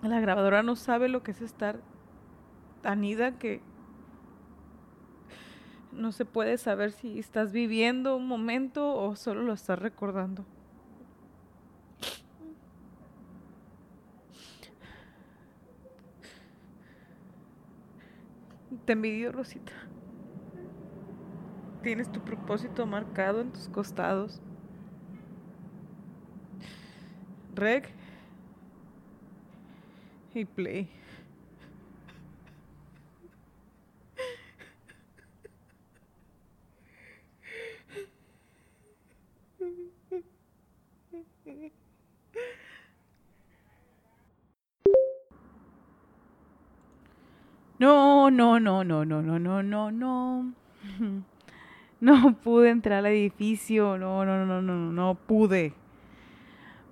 la 0.03 0.19
grabadora 0.19 0.63
no 0.63 0.75
sabe 0.75 1.09
lo 1.09 1.23
que 1.23 1.31
es 1.31 1.41
estar 1.41 1.79
tan 2.81 3.03
ida 3.03 3.39
que 3.39 3.61
no 5.91 6.11
se 6.11 6.25
puede 6.25 6.57
saber 6.57 6.91
si 6.91 7.19
estás 7.19 7.51
viviendo 7.51 8.17
un 8.17 8.27
momento 8.27 8.95
o 8.95 9.15
solo 9.15 9.43
lo 9.43 9.53
estás 9.53 9.79
recordando. 9.79 10.45
Te 18.85 18.93
envidio, 18.93 19.31
Rosita. 19.31 19.71
Tienes 21.83 22.11
tu 22.11 22.19
propósito 22.19 22.85
marcado 22.85 23.39
en 23.39 23.51
tus 23.51 23.69
costados. 23.69 24.41
Reg 27.55 27.83
y 30.33 30.45
Play. 30.45 30.89
No, 47.79 48.31
no, 48.31 48.59
no, 48.59 48.83
no, 48.83 49.03
no, 49.03 49.21
no, 49.21 49.39
no, 49.39 49.61
no, 49.61 49.91
no. 49.91 50.53
No 51.99 52.35
pude 52.37 52.69
entrar 52.69 52.99
al 52.99 53.07
edificio. 53.07 53.97
No, 53.97 54.25
no, 54.25 54.45
no, 54.45 54.61
no, 54.61 54.61
no, 54.61 54.91
no 54.91 55.15
pude. 55.15 55.73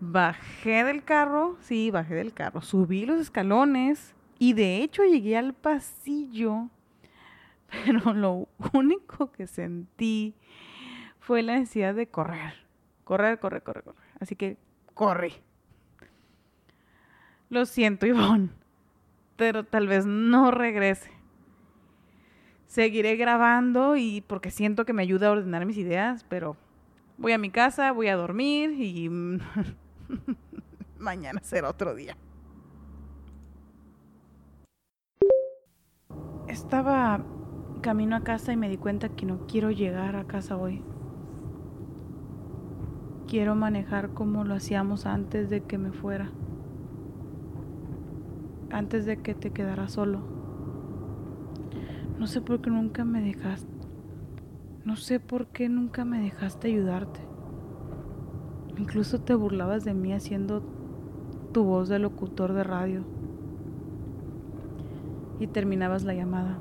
Bajé 0.04 0.84
del 0.84 1.04
carro, 1.04 1.58
sí, 1.62 1.92
bajé 1.92 2.16
del 2.16 2.34
carro, 2.34 2.64
subí 2.64 3.06
los 3.06 3.22
escalones 3.22 4.16
y 4.40 4.54
de 4.54 4.78
hecho 4.78 5.04
llegué 5.04 5.38
al 5.38 5.54
pasillo, 5.54 6.70
pero 7.70 8.12
lo 8.16 8.48
único 8.74 9.32
que 9.32 9.46
sentí 9.46 10.34
fue 11.20 11.44
la 11.44 11.60
necesidad 11.60 11.94
de 11.94 12.08
correr, 12.08 12.56
correr, 13.04 13.38
correr, 13.38 13.62
correr, 13.62 13.84
correr. 13.84 14.02
Así 14.20 14.36
que 14.36 14.58
corrí. 14.96 15.34
Lo 17.52 17.68
siento, 17.68 18.06
Ivonne, 18.08 18.50
pero 19.36 19.66
tal 19.66 19.88
vez 19.88 20.08
no 20.08 20.50
regrese. 20.50 21.12
Seguiré 22.66 23.18
grabando 23.18 23.98
y 23.98 24.22
porque 24.22 24.50
siento 24.50 24.84
que 24.84 24.94
me 24.94 25.04
ayuda 25.04 25.28
a 25.28 25.32
ordenar 25.34 25.68
mis 25.68 25.78
ideas, 25.78 26.26
pero 26.28 26.58
voy 27.20 27.34
a 27.34 27.38
mi 27.38 27.52
casa, 27.52 27.92
voy 27.92 28.08
a 28.08 28.16
dormir 28.16 28.72
y 28.72 29.08
Mañana 31.00 31.40
será 31.44 31.70
otro 31.70 31.96
día. 31.96 32.16
Estaba 36.48 37.24
camino 37.82 38.16
a 38.16 38.24
casa 38.24 38.54
y 38.54 38.58
me 38.58 38.70
di 38.70 38.78
cuenta 38.78 39.10
que 39.10 39.26
no 39.26 39.48
quiero 39.48 39.72
llegar 39.72 40.16
a 40.16 40.26
casa 40.26 40.58
hoy. 40.58 40.84
Quiero 43.28 43.56
manejar 43.56 44.10
como 44.10 44.44
lo 44.44 44.56
hacíamos 44.56 45.06
antes 45.06 45.50
de 45.50 45.62
que 45.62 45.78
me 45.78 45.92
fuera. 45.92 46.30
Antes 48.70 49.06
de 49.06 49.18
que 49.18 49.34
te 49.34 49.52
quedara 49.52 49.88
solo. 49.88 50.20
No 52.20 52.28
sé 52.28 52.42
por 52.42 52.62
qué 52.62 52.70
nunca 52.70 53.06
me 53.06 53.22
dejaste. 53.22 53.72
No 54.86 54.96
sé 54.96 55.20
por 55.20 55.48
qué 55.48 55.70
nunca 55.70 56.06
me 56.06 56.20
dejaste 56.20 56.68
ayudarte. 56.68 57.31
Incluso 58.82 59.22
te 59.22 59.36
burlabas 59.36 59.86
de 59.86 59.94
mí 59.94 60.12
haciendo 60.12 60.64
tu 61.54 61.64
voz 61.64 61.88
de 61.88 62.00
locutor 62.00 62.54
de 62.54 62.64
radio. 62.64 63.04
Y 65.40 65.46
terminabas 65.46 66.04
la 66.04 66.16
llamada. 66.16 66.58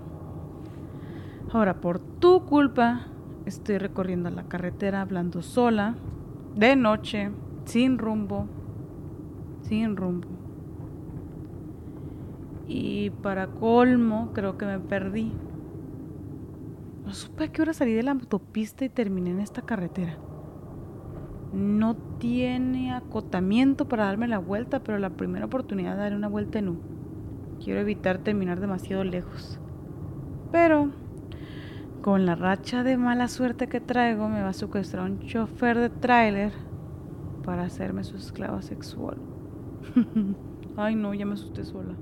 Ahora, 1.51 1.81
por 1.81 1.99
tu 1.99 2.45
culpa, 2.45 3.07
estoy 3.47 3.79
recorriendo 3.79 4.29
la 4.29 4.43
carretera 4.43 5.01
hablando 5.01 5.41
sola, 5.41 5.95
de 6.57 6.77
noche, 6.77 7.31
sin 7.65 7.97
rumbo, 7.97 8.45
sin 9.63 9.97
rumbo. 9.97 10.29
Y 12.69 13.09
para 13.23 13.47
colmo, 13.47 14.29
creo 14.35 14.59
que 14.59 14.67
me 14.67 14.79
perdí. 14.79 15.33
No 17.03 17.15
supe 17.15 17.45
a 17.45 17.49
qué 17.51 17.63
hora 17.63 17.73
salí 17.73 17.95
de 17.95 18.03
la 18.03 18.11
autopista 18.11 18.85
y 18.85 18.91
terminé 18.91 19.31
en 19.31 19.41
esta 19.41 19.63
carretera 19.63 20.19
no 21.53 21.97
tiene 22.21 22.93
acotamiento 22.93 23.89
para 23.89 24.05
darme 24.05 24.29
la 24.29 24.39
vuelta, 24.39 24.81
pero 24.81 24.99
la 24.99 25.11
primera 25.11 25.47
oportunidad 25.47 25.97
de 25.97 26.03
dar 26.03 26.15
una 26.15 26.29
vuelta 26.29 26.59
en 26.59 26.69
U. 26.69 26.77
Quiero 27.65 27.81
evitar 27.81 28.19
terminar 28.19 28.61
demasiado 28.61 29.03
lejos. 29.03 29.59
Pero 30.53 30.91
con 32.03 32.27
la 32.27 32.35
racha 32.35 32.85
de 32.85 32.97
mala 32.97 33.27
suerte 33.27 33.69
que 33.69 33.81
traigo, 33.81 34.29
me 34.29 34.43
va 34.43 34.51
a 34.51 34.53
secuestrar 34.53 35.11
un 35.11 35.21
chofer 35.21 35.79
de 35.79 35.89
tráiler 35.89 36.53
para 37.43 37.65
hacerme 37.65 38.05
su 38.05 38.17
esclava 38.17 38.61
sexual. 38.61 39.17
Ay, 40.77 40.95
no, 40.95 41.15
ya 41.15 41.25
me 41.25 41.35
asusté 41.35 41.65
sola. 41.65 41.95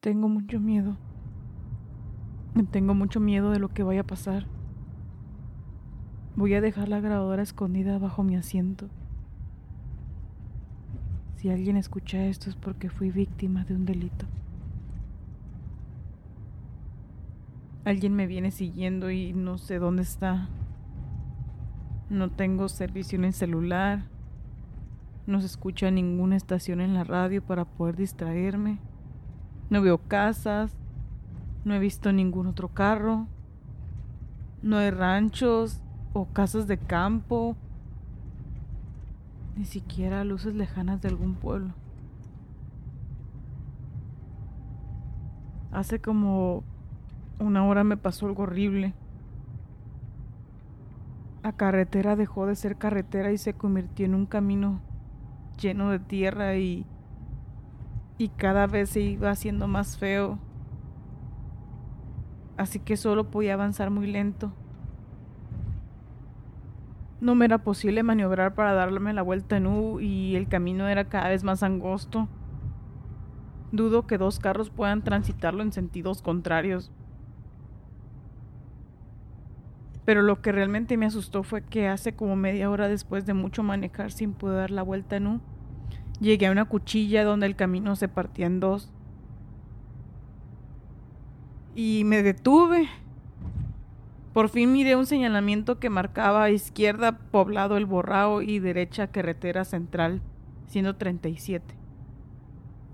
Tengo 0.00 0.28
mucho 0.28 0.60
miedo. 0.60 0.96
Tengo 2.72 2.94
mucho 2.94 3.20
miedo 3.20 3.50
de 3.50 3.58
lo 3.58 3.68
que 3.68 3.84
vaya 3.84 4.00
a 4.00 4.06
pasar. 4.06 4.46
Voy 6.36 6.52
a 6.54 6.60
dejar 6.60 6.88
la 6.88 6.98
grabadora 6.98 7.44
escondida 7.44 7.96
bajo 7.98 8.24
mi 8.24 8.34
asiento. 8.34 8.88
Si 11.36 11.48
alguien 11.48 11.76
escucha 11.76 12.24
esto 12.24 12.50
es 12.50 12.56
porque 12.56 12.90
fui 12.90 13.12
víctima 13.12 13.64
de 13.64 13.74
un 13.74 13.84
delito. 13.84 14.26
Alguien 17.84 18.14
me 18.16 18.26
viene 18.26 18.50
siguiendo 18.50 19.12
y 19.12 19.32
no 19.32 19.58
sé 19.58 19.78
dónde 19.78 20.02
está. 20.02 20.48
No 22.10 22.30
tengo 22.30 22.68
servicio 22.68 23.16
en 23.16 23.26
el 23.26 23.32
celular. 23.32 24.06
No 25.28 25.40
se 25.40 25.46
escucha 25.46 25.92
ninguna 25.92 26.34
estación 26.34 26.80
en 26.80 26.94
la 26.94 27.04
radio 27.04 27.44
para 27.44 27.64
poder 27.64 27.94
distraerme. 27.94 28.80
No 29.70 29.82
veo 29.82 29.98
casas. 29.98 30.74
No 31.64 31.74
he 31.74 31.78
visto 31.78 32.12
ningún 32.12 32.48
otro 32.48 32.68
carro. 32.70 33.28
No 34.62 34.78
hay 34.78 34.90
ranchos 34.90 35.80
o 36.14 36.26
casas 36.26 36.66
de 36.68 36.78
campo, 36.78 37.56
ni 39.56 39.64
siquiera 39.64 40.24
luces 40.24 40.54
lejanas 40.54 41.02
de 41.02 41.08
algún 41.08 41.34
pueblo. 41.34 41.74
Hace 45.72 46.00
como 46.00 46.62
una 47.40 47.66
hora 47.66 47.82
me 47.82 47.96
pasó 47.96 48.26
algo 48.26 48.44
horrible. 48.44 48.94
La 51.42 51.52
carretera 51.52 52.14
dejó 52.14 52.46
de 52.46 52.54
ser 52.54 52.76
carretera 52.76 53.32
y 53.32 53.38
se 53.38 53.54
convirtió 53.54 54.06
en 54.06 54.14
un 54.14 54.26
camino 54.26 54.80
lleno 55.60 55.90
de 55.90 55.98
tierra 55.98 56.56
y, 56.56 56.86
y 58.18 58.28
cada 58.28 58.68
vez 58.68 58.90
se 58.90 59.00
iba 59.00 59.30
haciendo 59.30 59.66
más 59.66 59.98
feo. 59.98 60.38
Así 62.56 62.78
que 62.78 62.96
solo 62.96 63.32
podía 63.32 63.54
avanzar 63.54 63.90
muy 63.90 64.06
lento. 64.06 64.52
No 67.24 67.34
me 67.34 67.46
era 67.46 67.56
posible 67.56 68.02
maniobrar 68.02 68.54
para 68.54 68.74
darme 68.74 69.14
la 69.14 69.22
vuelta 69.22 69.56
en 69.56 69.66
U 69.66 69.98
y 69.98 70.36
el 70.36 70.46
camino 70.46 70.88
era 70.88 71.08
cada 71.08 71.30
vez 71.30 71.42
más 71.42 71.62
angosto. 71.62 72.28
Dudo 73.72 74.06
que 74.06 74.18
dos 74.18 74.38
carros 74.38 74.68
puedan 74.68 75.02
transitarlo 75.02 75.62
en 75.62 75.72
sentidos 75.72 76.20
contrarios. 76.20 76.92
Pero 80.04 80.20
lo 80.20 80.42
que 80.42 80.52
realmente 80.52 80.98
me 80.98 81.06
asustó 81.06 81.44
fue 81.44 81.62
que 81.62 81.88
hace 81.88 82.14
como 82.14 82.36
media 82.36 82.68
hora 82.68 82.88
después 82.88 83.24
de 83.24 83.32
mucho 83.32 83.62
manejar 83.62 84.12
sin 84.12 84.34
poder 84.34 84.58
dar 84.58 84.70
la 84.70 84.82
vuelta 84.82 85.16
en 85.16 85.26
U, 85.28 85.40
llegué 86.20 86.48
a 86.48 86.52
una 86.52 86.66
cuchilla 86.66 87.24
donde 87.24 87.46
el 87.46 87.56
camino 87.56 87.96
se 87.96 88.08
partía 88.08 88.44
en 88.44 88.60
dos. 88.60 88.92
Y 91.74 92.02
me 92.04 92.22
detuve 92.22 92.90
Por 94.34 94.48
fin 94.48 94.72
miré 94.72 94.96
un 94.96 95.06
señalamiento 95.06 95.78
que 95.78 95.90
marcaba 95.90 96.50
izquierda 96.50 97.18
poblado 97.30 97.76
el 97.76 97.86
Borrao 97.86 98.42
y 98.42 98.58
derecha 98.58 99.06
carretera 99.06 99.64
central, 99.64 100.22
siendo 100.66 100.96
37. 100.96 101.72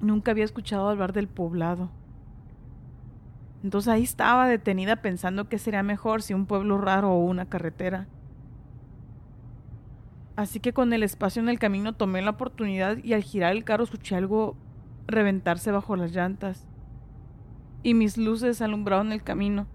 Nunca 0.02 0.32
había 0.32 0.44
escuchado 0.44 0.90
hablar 0.90 1.14
del 1.14 1.28
poblado. 1.28 1.90
Entonces 3.64 3.88
ahí 3.88 4.02
estaba 4.02 4.48
detenida 4.48 4.96
pensando 4.96 5.48
que 5.48 5.58
sería 5.58 5.82
mejor 5.82 6.20
si 6.20 6.34
un 6.34 6.44
pueblo 6.44 6.76
raro 6.76 7.10
o 7.10 7.24
una 7.24 7.46
carretera. 7.46 8.06
Así 10.36 10.60
que 10.60 10.74
con 10.74 10.92
el 10.92 11.02
espacio 11.02 11.40
en 11.40 11.48
el 11.48 11.58
camino 11.58 11.94
tomé 11.94 12.20
la 12.20 12.32
oportunidad 12.32 12.98
y 13.02 13.14
al 13.14 13.22
girar 13.22 13.52
el 13.52 13.64
carro 13.64 13.84
escuché 13.84 14.14
algo 14.14 14.56
reventarse 15.06 15.72
bajo 15.72 15.96
las 15.96 16.12
llantas. 16.12 16.66
Y 17.82 17.94
mis 17.94 18.18
luces 18.18 18.60
alumbraron 18.60 19.10
el 19.10 19.22
camino. 19.22 19.66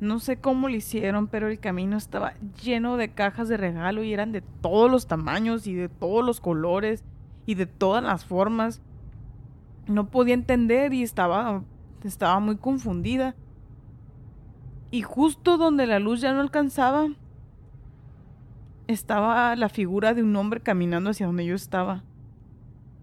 No 0.00 0.18
sé 0.18 0.38
cómo 0.38 0.68
lo 0.68 0.74
hicieron, 0.74 1.26
pero 1.26 1.48
el 1.48 1.60
camino 1.60 1.96
estaba 1.96 2.34
lleno 2.62 2.96
de 2.96 3.10
cajas 3.10 3.48
de 3.48 3.58
regalo 3.58 4.02
y 4.02 4.12
eran 4.12 4.32
de 4.32 4.40
todos 4.40 4.90
los 4.90 5.06
tamaños 5.06 5.66
y 5.66 5.74
de 5.74 5.88
todos 5.88 6.24
los 6.24 6.40
colores 6.40 7.04
y 7.44 7.54
de 7.54 7.66
todas 7.66 8.02
las 8.02 8.24
formas. 8.24 8.80
No 9.86 10.08
podía 10.08 10.34
entender 10.34 10.94
y 10.94 11.02
estaba 11.02 11.62
estaba 12.08 12.40
muy 12.40 12.56
confundida. 12.56 13.34
Y 14.90 15.02
justo 15.02 15.56
donde 15.56 15.86
la 15.86 15.98
luz 15.98 16.20
ya 16.20 16.32
no 16.32 16.40
alcanzaba, 16.40 17.08
estaba 18.86 19.54
la 19.54 19.68
figura 19.68 20.14
de 20.14 20.22
un 20.22 20.34
hombre 20.34 20.60
caminando 20.60 21.10
hacia 21.10 21.26
donde 21.26 21.46
yo 21.46 21.54
estaba. 21.54 22.02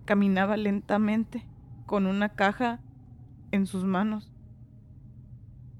Caminaba 0.06 0.58
lentamente, 0.58 1.45
con 1.86 2.08
una 2.08 2.30
caja 2.30 2.82
en 3.52 3.66
sus 3.68 3.86
manos. 3.86 4.32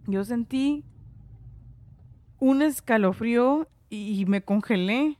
Yo 0.06 0.24
sentí 0.24 0.86
un 2.40 2.62
escalofrío 2.62 3.68
y 3.90 4.26
me 4.26 4.44
congelé. 4.44 5.18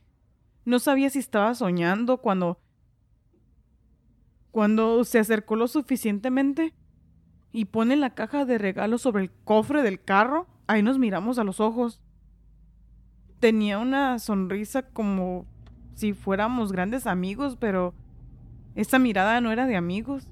No 0.64 0.78
sabía 0.78 1.10
si 1.10 1.18
estaba 1.18 1.54
soñando 1.54 2.18
cuando 2.18 2.58
cuando 4.50 5.04
se 5.04 5.18
acercó 5.18 5.56
lo 5.56 5.68
suficientemente 5.68 6.74
y 7.52 7.66
pone 7.66 7.96
la 7.96 8.14
caja 8.14 8.44
de 8.44 8.58
regalo 8.58 8.98
sobre 8.98 9.22
el 9.22 9.30
cofre 9.44 9.82
del 9.82 10.02
carro, 10.02 10.46
ahí 10.66 10.82
nos 10.82 10.98
miramos 10.98 11.38
a 11.38 11.44
los 11.44 11.60
ojos. 11.60 12.00
Tenía 13.40 13.78
una 13.78 14.18
sonrisa 14.18 14.82
como 14.82 15.46
si 15.94 16.12
fuéramos 16.12 16.72
grandes 16.72 17.06
amigos, 17.06 17.56
pero 17.56 17.94
esa 18.74 18.98
mirada 18.98 19.40
no 19.40 19.52
era 19.52 19.66
de 19.66 19.76
amigos. 19.76 20.28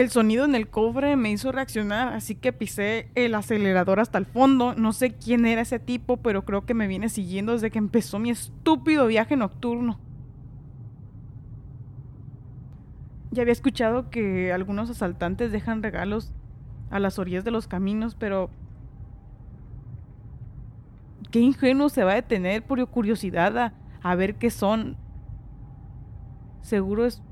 El 0.00 0.08
sonido 0.08 0.46
en 0.46 0.54
el 0.54 0.70
cofre 0.70 1.14
me 1.16 1.30
hizo 1.30 1.52
reaccionar, 1.52 2.14
así 2.14 2.34
que 2.34 2.54
pisé 2.54 3.10
el 3.14 3.34
acelerador 3.34 4.00
hasta 4.00 4.16
el 4.16 4.24
fondo. 4.24 4.74
No 4.74 4.94
sé 4.94 5.12
quién 5.12 5.44
era 5.44 5.60
ese 5.60 5.78
tipo, 5.78 6.16
pero 6.16 6.46
creo 6.46 6.64
que 6.64 6.72
me 6.72 6.86
viene 6.86 7.10
siguiendo 7.10 7.52
desde 7.52 7.70
que 7.70 7.76
empezó 7.76 8.18
mi 8.18 8.30
estúpido 8.30 9.08
viaje 9.08 9.36
nocturno. 9.36 10.00
Ya 13.30 13.42
había 13.42 13.52
escuchado 13.52 14.08
que 14.08 14.54
algunos 14.54 14.88
asaltantes 14.88 15.52
dejan 15.52 15.82
regalos 15.82 16.32
a 16.88 16.98
las 16.98 17.18
orillas 17.18 17.44
de 17.44 17.50
los 17.50 17.68
caminos, 17.68 18.14
pero 18.14 18.48
qué 21.30 21.40
ingenuo 21.40 21.90
se 21.90 22.04
va 22.04 22.12
a 22.12 22.14
detener 22.14 22.62
por 22.64 22.84
curiosidad 22.88 23.74
a, 24.02 24.14
ver 24.14 24.36
qué 24.36 24.48
son. 24.48 24.96
Seguro 26.62 27.04
es 27.04 27.22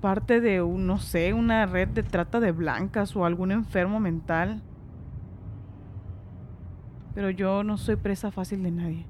parte 0.00 0.40
de, 0.40 0.58
no 0.58 0.98
sé, 0.98 1.32
una 1.32 1.66
red 1.66 1.88
de 1.88 2.02
trata 2.02 2.40
de 2.40 2.52
blancas 2.52 3.16
o 3.16 3.24
algún 3.24 3.52
enfermo 3.52 4.00
mental. 4.00 4.62
Pero 7.14 7.30
yo 7.30 7.64
no 7.64 7.76
soy 7.78 7.96
presa 7.96 8.30
fácil 8.30 8.62
de 8.62 8.70
nadie. 8.70 9.06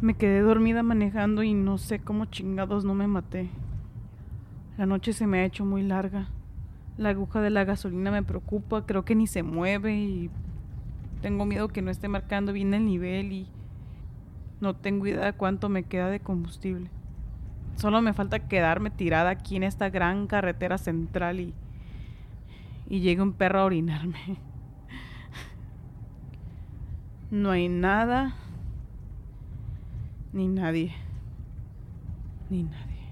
Me 0.00 0.14
quedé 0.14 0.40
dormida 0.40 0.82
manejando 0.82 1.42
y 1.42 1.54
no 1.54 1.78
sé 1.78 1.98
cómo 1.98 2.26
chingados 2.26 2.84
no 2.84 2.94
me 2.94 3.06
maté. 3.06 3.48
La 4.76 4.86
noche 4.86 5.12
se 5.12 5.26
me 5.26 5.40
ha 5.40 5.44
hecho 5.44 5.64
muy 5.64 5.82
larga. 5.82 6.28
La 6.96 7.08
aguja 7.08 7.40
de 7.40 7.50
la 7.50 7.64
gasolina 7.64 8.10
me 8.10 8.22
preocupa, 8.22 8.86
creo 8.86 9.04
que 9.04 9.14
ni 9.14 9.26
se 9.26 9.42
mueve 9.42 9.96
y 9.96 10.30
tengo 11.22 11.46
miedo 11.46 11.68
que 11.68 11.82
no 11.82 11.90
esté 11.90 12.06
marcando 12.06 12.52
bien 12.52 12.74
el 12.74 12.84
nivel 12.84 13.32
y 13.32 13.48
no 14.64 14.74
tengo 14.74 15.06
idea 15.06 15.26
de 15.26 15.32
cuánto 15.34 15.68
me 15.68 15.84
queda 15.84 16.08
de 16.08 16.20
combustible. 16.20 16.90
Solo 17.76 18.00
me 18.00 18.14
falta 18.14 18.48
quedarme 18.48 18.90
tirada 18.90 19.28
aquí 19.28 19.56
en 19.56 19.62
esta 19.62 19.90
gran 19.90 20.26
carretera 20.26 20.78
central 20.78 21.38
y, 21.38 21.54
y 22.88 23.00
llegue 23.00 23.20
un 23.20 23.34
perro 23.34 23.60
a 23.60 23.64
orinarme. 23.64 24.18
No 27.30 27.50
hay 27.50 27.68
nada 27.68 28.36
ni 30.32 30.46
nadie. 30.46 30.94
Ni 32.48 32.62
nadie. 32.62 33.08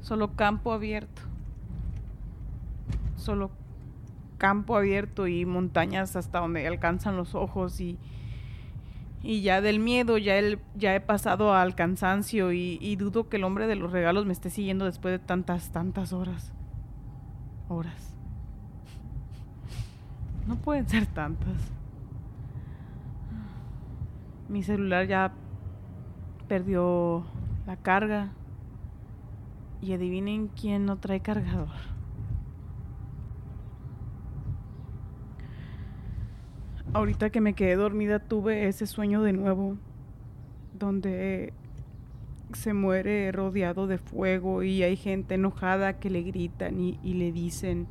Solo 0.00 0.34
campo 0.34 0.72
abierto. 0.72 1.20
Solo 3.16 3.50
campo 4.38 4.78
abierto 4.78 5.26
y 5.26 5.44
montañas 5.44 6.16
hasta 6.16 6.38
donde 6.38 6.66
alcanzan 6.66 7.18
los 7.18 7.34
ojos 7.34 7.82
y, 7.82 7.98
y 9.22 9.42
ya 9.42 9.60
del 9.60 9.80
miedo 9.80 10.16
ya, 10.16 10.36
el, 10.36 10.58
ya 10.74 10.94
he 10.94 11.00
pasado 11.00 11.54
al 11.54 11.74
cansancio 11.74 12.52
y, 12.52 12.78
y 12.80 12.96
dudo 12.96 13.28
que 13.28 13.36
el 13.36 13.44
hombre 13.44 13.66
de 13.66 13.76
los 13.76 13.92
regalos 13.92 14.24
me 14.24 14.32
esté 14.32 14.48
siguiendo 14.50 14.86
después 14.86 15.12
de 15.12 15.18
tantas, 15.18 15.70
tantas 15.72 16.12
horas. 16.12 16.52
Horas. 17.68 18.16
No 20.46 20.56
pueden 20.56 20.88
ser 20.88 21.06
tantas. 21.06 21.72
Mi 24.48 24.62
celular 24.62 25.06
ya 25.06 25.32
perdió 26.48 27.24
la 27.66 27.76
carga. 27.76 28.32
Y 29.82 29.92
adivinen 29.92 30.48
quién 30.48 30.84
no 30.84 30.98
trae 30.98 31.20
cargador. 31.20 31.89
Ahorita 36.92 37.30
que 37.30 37.40
me 37.40 37.54
quedé 37.54 37.76
dormida 37.76 38.18
tuve 38.18 38.66
ese 38.66 38.86
sueño 38.86 39.22
de 39.22 39.32
nuevo, 39.32 39.76
donde 40.72 41.52
se 42.52 42.74
muere 42.74 43.30
rodeado 43.30 43.86
de 43.86 43.98
fuego 43.98 44.64
y 44.64 44.82
hay 44.82 44.96
gente 44.96 45.34
enojada 45.34 46.00
que 46.00 46.10
le 46.10 46.22
gritan 46.22 46.80
y, 46.80 46.98
y 47.02 47.14
le 47.14 47.30
dicen, 47.30 47.86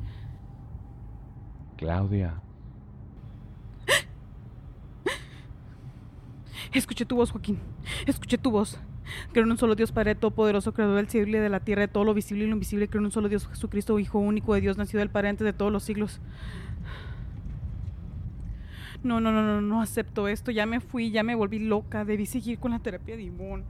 Claudia, 1.76 2.42
Escuché 6.74 7.06
tu 7.06 7.16
voz, 7.16 7.30
Joaquín. 7.30 7.58
Escuché 8.06 8.36
tu 8.36 8.50
voz. 8.50 8.78
Creo 9.32 9.44
en 9.44 9.50
un 9.50 9.58
solo 9.58 9.74
Dios 9.74 9.92
Padre 9.92 10.14
Todopoderoso, 10.14 10.72
creador 10.72 10.96
del 10.96 11.08
cielo 11.08 11.38
y 11.38 11.40
de 11.40 11.48
la 11.48 11.60
tierra, 11.60 11.82
de 11.82 11.88
todo 11.88 12.04
lo 12.04 12.14
visible 12.14 12.44
y 12.44 12.48
lo 12.48 12.52
invisible. 12.52 12.88
Creo 12.88 13.00
en 13.00 13.06
un 13.06 13.12
solo 13.12 13.28
Dios 13.28 13.48
Jesucristo, 13.48 13.98
Hijo 13.98 14.18
único 14.18 14.54
de 14.54 14.60
Dios, 14.60 14.76
nacido 14.76 15.00
del 15.00 15.10
Padre 15.10 15.30
antes 15.30 15.44
de 15.44 15.52
todos 15.52 15.72
los 15.72 15.84
siglos. 15.84 16.20
No, 19.02 19.20
no, 19.20 19.32
no, 19.32 19.42
no, 19.42 19.60
no 19.60 19.80
acepto 19.80 20.28
esto. 20.28 20.50
Ya 20.50 20.66
me 20.66 20.80
fui, 20.80 21.10
ya 21.10 21.22
me 21.22 21.34
volví 21.34 21.58
loca. 21.58 22.04
Debí 22.04 22.26
seguir 22.26 22.58
con 22.58 22.72
la 22.72 22.78
terapia 22.80 23.16
de 23.16 23.22
Ivonne. 23.22 23.64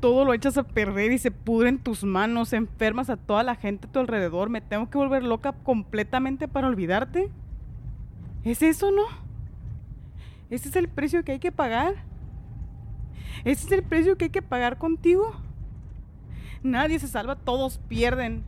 Todo 0.00 0.24
lo 0.24 0.32
echas 0.32 0.56
a 0.56 0.62
perder 0.62 1.10
y 1.10 1.18
se 1.18 1.32
pudre 1.32 1.68
en 1.70 1.78
tus 1.78 2.04
manos. 2.04 2.52
Enfermas 2.52 3.10
a 3.10 3.16
toda 3.16 3.42
la 3.42 3.56
gente 3.56 3.88
a 3.88 3.92
tu 3.92 3.98
alrededor. 3.98 4.50
¿Me 4.50 4.60
tengo 4.60 4.88
que 4.88 4.98
volver 4.98 5.24
loca 5.24 5.52
completamente 5.52 6.46
para 6.46 6.68
olvidarte? 6.68 7.30
¿Es 8.44 8.62
eso, 8.62 8.92
no? 8.92 9.02
¿Ese 10.50 10.68
es 10.68 10.76
el 10.76 10.88
precio 10.88 11.24
que 11.24 11.32
hay 11.32 11.38
que 11.40 11.52
pagar? 11.52 11.96
¿Ese 13.44 13.66
es 13.66 13.72
el 13.72 13.82
precio 13.82 14.16
que 14.16 14.26
hay 14.26 14.30
que 14.30 14.42
pagar 14.42 14.78
contigo? 14.78 15.34
Nadie 16.62 16.98
se 16.98 17.08
salva, 17.08 17.36
todos 17.36 17.78
pierden. 17.88 18.44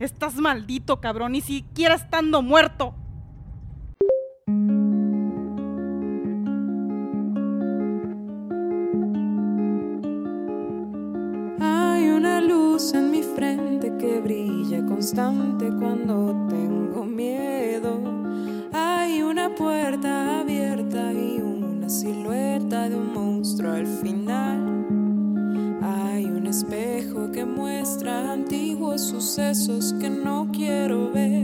Estás 0.00 0.36
maldito, 0.36 1.00
cabrón, 1.00 1.32
ni 1.32 1.40
siquiera 1.40 1.94
estando 1.94 2.42
muerto. 2.42 2.94
Sucesos 29.00 29.94
que 30.00 30.10
no 30.10 30.48
quiero 30.52 31.10
ver. 31.12 31.41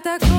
Tanta 0.00 0.18
cosa 0.18 0.37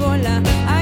vola. 0.00 0.79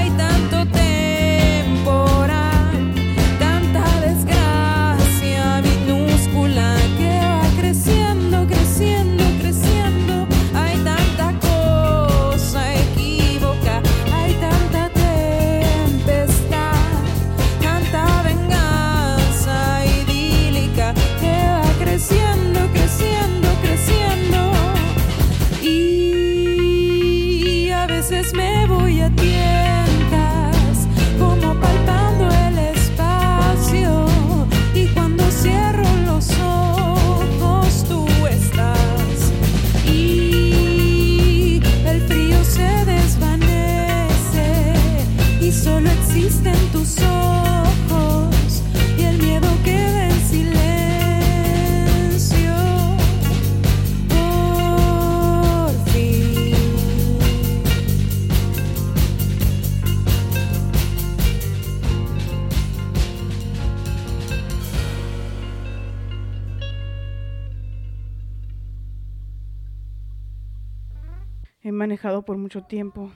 Manejado 71.78 72.24
por 72.24 72.36
mucho 72.36 72.62
tiempo. 72.62 73.10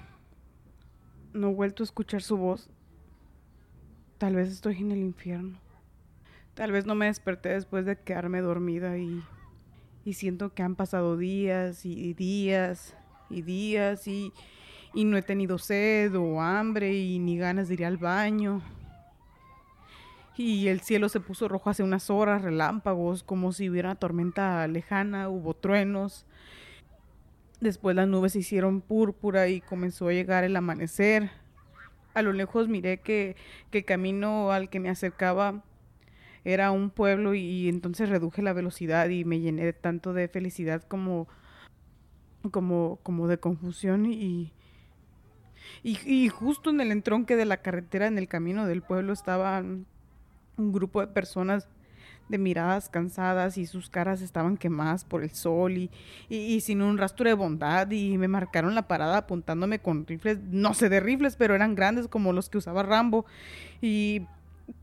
No 1.35 1.51
he 1.51 1.55
vuelto 1.55 1.83
a 1.83 1.85
escuchar 1.85 2.23
su 2.23 2.37
voz. 2.37 2.71
Tal 4.19 4.37
vez 4.37 4.49
estoy 4.51 4.79
en 4.79 4.93
el 4.93 5.01
infierno. 5.01 5.59
Tal 6.55 6.71
vez 6.71 6.87
no 6.87 6.95
me 6.95 7.07
desperté 7.07 7.51
después 7.51 7.85
de 7.85 7.99
quedarme 7.99 8.41
dormida 8.41 8.97
y, 8.99 9.23
y 10.05 10.15
siento 10.15 10.55
que 10.55 10.63
han 10.63 10.77
pasado 10.77 11.17
días 11.17 11.85
y 11.85 12.15
días 12.15 12.95
y 13.31 13.43
días 13.43 14.07
y, 14.07 14.33
y 14.95 15.05
no 15.05 15.17
he 15.17 15.23
tenido 15.23 15.59
sed 15.59 16.15
o 16.15 16.41
hambre 16.41 16.95
y 16.95 17.19
ni 17.19 17.37
ganas 17.39 17.69
de 17.69 17.75
ir 17.75 17.85
al 17.85 17.97
baño. 17.97 18.63
Y 20.37 20.69
el 20.69 20.81
cielo 20.81 21.09
se 21.09 21.21
puso 21.21 21.49
rojo 21.49 21.69
hace 21.69 21.83
unas 21.83 22.09
horas, 22.11 22.43
relámpagos, 22.43 23.23
como 23.23 23.53
si 23.53 23.69
hubiera 23.69 23.91
una 23.91 23.99
tormenta 23.99 24.67
lejana, 24.69 25.29
hubo 25.29 25.55
truenos. 25.55 26.27
Después 27.63 27.95
las 27.95 28.09
nubes 28.09 28.33
se 28.33 28.41
hicieron 28.41 28.81
púrpura 28.81 29.47
y 29.47 29.61
comenzó 29.61 30.09
a 30.09 30.13
llegar 30.13 30.43
el 30.43 30.57
amanecer. 30.57 31.31
A 32.13 32.21
lo 32.23 32.33
lejos 32.33 32.67
miré 32.67 32.99
que, 32.99 33.37
que 33.71 33.79
el 33.79 33.85
camino 33.85 34.51
al 34.51 34.69
que 34.69 34.81
me 34.81 34.89
acercaba 34.89 35.63
era 36.45 36.73
un 36.73 36.91
pueblo 36.91 37.35
y, 37.35 37.69
entonces 37.69 38.09
reduje 38.09 38.43
la 38.43 38.53
velocidad 38.53 39.09
y 39.11 39.25
me 39.25 39.39
llené 39.39 39.73
tanto 39.73 40.13
de 40.13 40.27
felicidad 40.27 40.83
como, 40.83 41.29
como, 42.51 42.99
como 43.05 43.29
de 43.29 43.39
confusión 43.39 44.07
y, 44.07 44.53
y, 45.85 45.99
y 46.05 46.29
justo 46.31 46.71
en 46.71 46.81
el 46.81 46.91
entronque 46.91 47.37
de 47.37 47.45
la 47.45 47.59
carretera, 47.59 48.09
en 48.09 48.19
el 48.19 48.27
camino 48.27 48.67
del 48.67 48.83
pueblo, 48.83 49.13
estaban 49.13 49.87
un 50.57 50.73
grupo 50.73 51.01
de 51.01 51.07
personas 51.07 51.69
de 52.29 52.39
miradas 52.39 52.89
cansadas 52.89 53.59
y 53.59 53.67
sus 53.67 53.91
caras 53.91 54.23
estaban 54.23 54.57
quemadas 54.57 55.05
por 55.05 55.23
el 55.23 55.31
sol 55.31 55.77
y, 55.77 55.91
y, 56.29 56.61
sin 56.61 56.83
un 56.83 56.99
rastro 56.99 57.29
de 57.29 57.35
bondad 57.35 57.91
y 57.91 58.17
me 58.19 58.29
marcaron 58.29 58.75
la 58.75 58.89
parada 58.89 59.19
apuntándome 59.19 59.79
con 59.79 60.07
rifles, 60.07 60.39
no 60.51 60.75
sé 60.75 60.89
de 60.89 61.01
rifles, 61.01 61.37
pero 61.37 61.55
eran 61.55 61.75
grandes 61.75 62.09
como 62.09 62.33
los 62.33 62.49
que 62.49 62.59
usaba 62.59 62.83
Rambo. 62.83 63.27
Y 63.81 64.23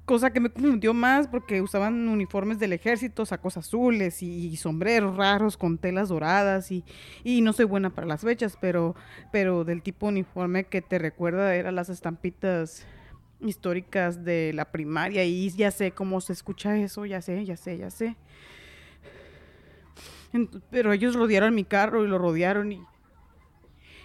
cosa 0.06 0.32
que 0.32 0.40
me 0.40 0.50
confundió 0.50 0.94
más 0.94 1.28
porque 1.28 1.62
usaban 1.62 2.08
uniformes 2.08 2.60
del 2.60 2.74
ejército, 2.74 3.26
sacos 3.26 3.58
azules 3.58 4.22
y, 4.24 4.56
sombreros 4.58 5.16
raros 5.16 5.58
con 5.58 5.78
telas 5.78 6.10
doradas 6.10 6.72
y, 6.72 6.84
y 7.24 7.42
no 7.42 7.54
soy 7.54 7.66
buena 7.66 7.90
para 7.90 8.08
las 8.08 8.22
fechas, 8.22 8.58
pero, 8.60 8.96
pero 9.32 9.64
del 9.64 9.82
tipo 9.82 10.08
uniforme 10.08 10.66
que 10.66 10.82
te 10.82 11.00
recuerda 11.00 11.56
eran 11.56 11.76
las 11.76 11.90
estampitas 11.90 12.86
históricas 13.42 14.24
de 14.24 14.52
la 14.54 14.72
primaria 14.72 15.24
y 15.26 15.50
ya 15.52 15.72
sé 15.72 15.92
cómo 15.92 16.22
se 16.22 16.34
escucha 16.34 16.78
eso, 16.78 17.06
ya 17.06 17.22
sé, 17.22 17.46
ya 17.46 17.58
sé, 17.58 17.78
ya 17.78 17.90
sé. 17.90 18.16
Pero 20.70 20.94
ellos 20.94 21.16
rodearon 21.16 21.56
mi 21.56 21.64
carro 21.64 22.04
y 22.04 22.08
lo 22.08 22.18
rodearon 22.18 22.72
y, 22.72 22.82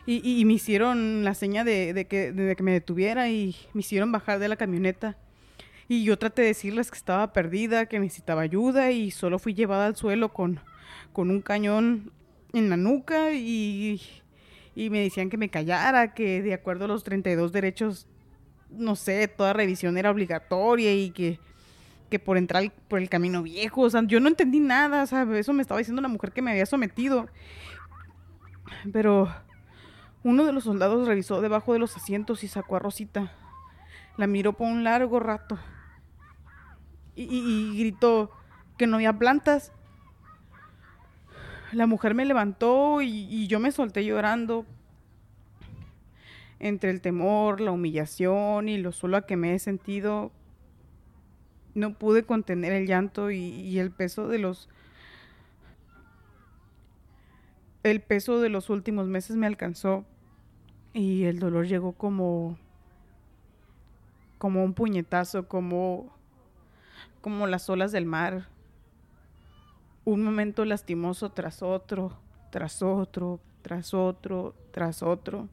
Y, 0.06 0.40
y 0.40 0.44
me 0.44 0.54
hicieron 0.54 1.24
la 1.24 1.34
seña 1.34 1.64
de, 1.64 1.94
de 1.94 2.06
que, 2.06 2.30
de 2.32 2.56
que 2.56 2.62
me 2.62 2.72
detuviera 2.72 3.30
y 3.30 3.56
me 3.72 3.80
hicieron 3.80 4.12
bajar 4.12 4.38
de 4.38 4.48
la 4.48 4.56
camioneta. 4.56 5.16
Y 5.88 6.04
yo 6.04 6.18
traté 6.18 6.42
de 6.42 6.48
decirles 6.48 6.90
que 6.90 6.98
estaba 6.98 7.32
perdida, 7.32 7.86
que 7.86 7.98
necesitaba 8.00 8.42
ayuda 8.42 8.90
y 8.90 9.10
solo 9.10 9.38
fui 9.38 9.54
llevada 9.54 9.86
al 9.86 9.96
suelo 9.96 10.32
con, 10.32 10.60
con 11.12 11.30
un 11.30 11.40
cañón 11.42 12.12
en 12.52 12.70
la 12.70 12.76
nuca 12.76 13.32
y, 13.32 14.00
y 14.74 14.90
me 14.90 15.00
decían 15.00 15.30
que 15.30 15.36
me 15.38 15.50
callara, 15.50 16.14
que 16.14 16.42
de 16.42 16.54
acuerdo 16.54 16.86
a 16.86 16.88
los 16.88 17.04
32 17.04 17.52
derechos, 17.52 18.06
no 18.76 18.96
sé, 18.96 19.28
toda 19.28 19.52
revisión 19.52 19.96
era 19.96 20.10
obligatoria 20.10 20.94
y 20.94 21.10
que, 21.10 21.38
que 22.10 22.18
por 22.18 22.36
entrar 22.36 22.70
por 22.88 23.00
el 23.00 23.08
camino 23.08 23.42
viejo, 23.42 23.82
o 23.82 23.90
sea, 23.90 24.02
yo 24.06 24.20
no 24.20 24.28
entendí 24.28 24.60
nada, 24.60 25.02
o 25.02 25.06
sea, 25.06 25.22
eso 25.34 25.52
me 25.52 25.62
estaba 25.62 25.78
diciendo 25.78 26.02
la 26.02 26.08
mujer 26.08 26.32
que 26.32 26.42
me 26.42 26.50
había 26.50 26.66
sometido. 26.66 27.28
Pero 28.92 29.32
uno 30.22 30.44
de 30.44 30.52
los 30.52 30.64
soldados 30.64 31.06
revisó 31.06 31.40
debajo 31.40 31.72
de 31.72 31.78
los 31.78 31.96
asientos 31.96 32.44
y 32.44 32.48
sacó 32.48 32.76
a 32.76 32.80
Rosita. 32.80 33.32
La 34.16 34.26
miró 34.26 34.52
por 34.52 34.68
un 34.68 34.84
largo 34.84 35.18
rato 35.20 35.58
y, 37.16 37.78
gritó 37.78 38.30
que 38.76 38.86
no 38.86 38.96
había 38.96 39.18
plantas. 39.18 39.72
La 41.72 41.86
mujer 41.86 42.14
me 42.14 42.24
levantó 42.24 43.02
y 43.02 43.46
yo 43.48 43.58
me 43.58 43.72
solté 43.72 44.04
llorando. 44.04 44.66
Entre 46.60 46.90
el 46.90 47.00
temor, 47.00 47.60
la 47.60 47.72
humillación 47.72 48.68
y 48.68 48.78
lo 48.78 48.92
sola 48.92 49.22
que 49.22 49.36
me 49.36 49.54
he 49.54 49.58
sentido, 49.58 50.32
no 51.74 51.94
pude 51.94 52.24
contener 52.24 52.72
el 52.72 52.86
llanto 52.86 53.30
y, 53.30 53.38
y 53.38 53.78
el 53.78 53.90
peso 53.90 54.28
de 54.28 54.38
los 54.38 54.68
el 57.82 58.00
peso 58.00 58.40
de 58.40 58.48
los 58.48 58.70
últimos 58.70 59.08
meses 59.08 59.36
me 59.36 59.46
alcanzó 59.46 60.04
y 60.94 61.24
el 61.24 61.38
dolor 61.38 61.66
llegó 61.66 61.92
como 61.92 62.56
como 64.38 64.64
un 64.64 64.74
puñetazo, 64.74 65.48
como 65.48 66.12
como 67.20 67.46
las 67.46 67.68
olas 67.70 67.92
del 67.92 68.06
mar. 68.06 68.48
Un 70.04 70.22
momento 70.22 70.64
lastimoso 70.66 71.30
tras 71.30 71.62
otro, 71.62 72.18
tras 72.50 72.82
otro, 72.82 73.40
tras 73.62 73.94
otro, 73.94 74.54
tras 74.70 75.02
otro. 75.02 75.48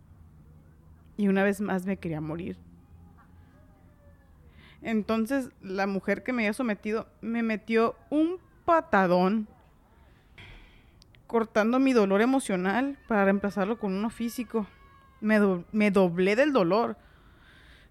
Y 1.17 1.27
una 1.27 1.43
vez 1.43 1.61
más 1.61 1.85
me 1.85 1.97
quería 1.97 2.21
morir. 2.21 2.57
Entonces 4.81 5.49
la 5.61 5.85
mujer 5.87 6.23
que 6.23 6.33
me 6.33 6.43
había 6.43 6.53
sometido 6.53 7.07
me 7.21 7.43
metió 7.43 7.95
un 8.09 8.37
patadón 8.65 9.47
cortando 11.27 11.79
mi 11.79 11.93
dolor 11.93 12.21
emocional 12.21 12.97
para 13.07 13.25
reemplazarlo 13.25 13.77
con 13.79 13.93
uno 13.93 14.09
físico. 14.09 14.65
Me, 15.21 15.37
do- 15.39 15.65
me 15.71 15.91
doblé 15.91 16.35
del 16.35 16.51
dolor. 16.51 16.97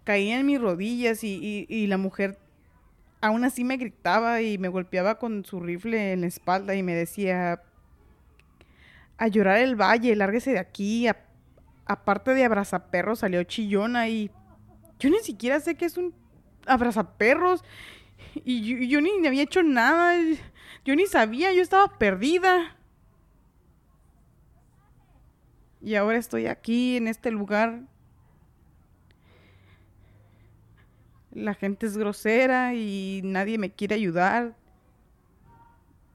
Caí 0.05 0.31
en 0.31 0.45
mis 0.47 0.61
rodillas 0.61 1.23
y, 1.23 1.39
y- 1.41 1.67
y 1.75 1.87
la 1.87 1.97
mujer 1.99 2.39
aún 3.21 3.45
así 3.45 3.65
me 3.65 3.77
gritaba 3.77 4.41
y 4.43 4.59
me 4.59 4.69
golpeaba 4.69 5.19
con 5.19 5.45
su 5.45 5.61
rifle 5.61 6.13
en 6.13 6.23
la 6.23 6.27
espalda 6.27 6.75
y 6.75 6.83
me 6.83 6.95
decía, 6.95 7.63
a 9.19 9.29
llorar 9.29 9.59
el 9.59 9.77
valle, 9.77 10.17
lárguese 10.17 10.53
de 10.53 10.59
aquí. 10.59 11.07
A- 11.07 11.17
aparte 11.91 12.35
de 12.35 12.45
abrazaperros 12.45 13.19
salió 13.19 13.43
chillona 13.43 14.09
y 14.09 14.31
yo 15.01 15.11
ni 15.11 15.19
siquiera 15.19 15.59
sé 15.59 15.75
qué 15.75 15.87
es 15.87 15.97
un 15.97 16.15
abrazaperros 16.67 17.65
y 18.45 18.63
yo, 18.63 18.77
yo 18.79 19.01
ni 19.01 19.27
había 19.27 19.43
hecho 19.43 19.65
nada. 19.65 20.15
Yo 20.85 20.95
ni 20.95 21.07
sabía, 21.07 21.53
yo 21.53 21.63
estaba 21.63 21.99
perdida. 21.99 22.77
Y 25.83 25.97
ahora 25.97 26.19
estoy 26.19 26.47
aquí, 26.47 26.97
en 26.97 27.09
este 27.09 27.33
lugar. 27.33 27.83
La 31.33 31.55
gente 31.55 31.87
es 31.87 31.97
grosera 31.97 32.75
y 32.75 33.21
nadie 33.25 33.59
me 33.59 33.73
quiere 33.73 33.97
ayudar. 33.97 34.55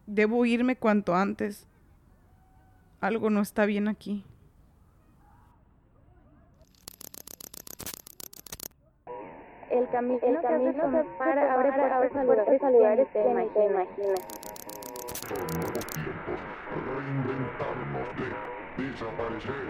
Debo 0.07 0.45
irme 0.45 0.77
cuanto 0.77 1.15
antes. 1.15 1.67
Algo 3.01 3.29
no 3.29 3.41
está 3.41 3.65
bien 3.65 3.89
aquí. 3.89 4.23
El, 9.75 9.89
cami 9.89 10.17
el 10.21 10.39
camino 10.41 10.89
que 10.89 11.03
para, 11.17 11.53
abre 11.53 11.73
puertas 11.73 12.15
a 12.15 12.23
lugares, 12.23 12.63
a 12.63 12.71
lugares 12.71 13.07
que 13.11 13.19
ni 13.19 13.49
te 13.49 13.65
imaginas. 13.65 14.21
reinventarnos 16.95 18.07
de 18.15 18.83
desaparecer 18.83 19.65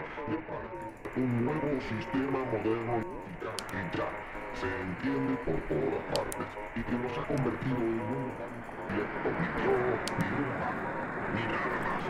un 1.18 1.46
nuevo 1.46 1.82
sistema 1.82 2.40
moderno 2.52 3.02
y 3.02 3.98
ya 3.98 4.10
se 4.54 4.68
entiende 4.68 5.34
por 5.44 5.60
todas 5.62 6.04
partes 6.14 6.48
y 6.76 6.84
que 6.84 6.92
nos 6.92 7.18
ha 7.18 7.26
convertido 7.26 7.78
en 7.78 8.00
un 8.00 8.32
proyecto 8.88 9.30
micro 9.42 9.74
y 10.22 10.28
humano. 10.38 10.86
Ni 11.34 11.42
nada 11.42 11.80
más. 11.82 12.06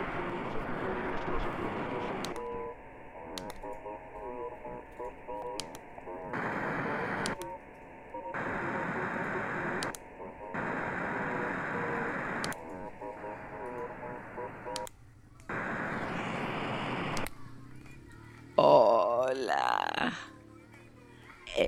Hola. 18.58 20.12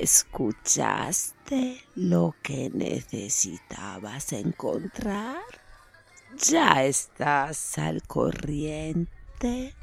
¿Escuchaste 0.09 1.85
lo 1.95 2.35
que 2.43 2.71
necesitabas 2.71 4.33
encontrar? 4.33 5.43
¿Ya 6.47 6.83
estás 6.83 7.77
al 7.77 8.03
corriente? 8.05 9.75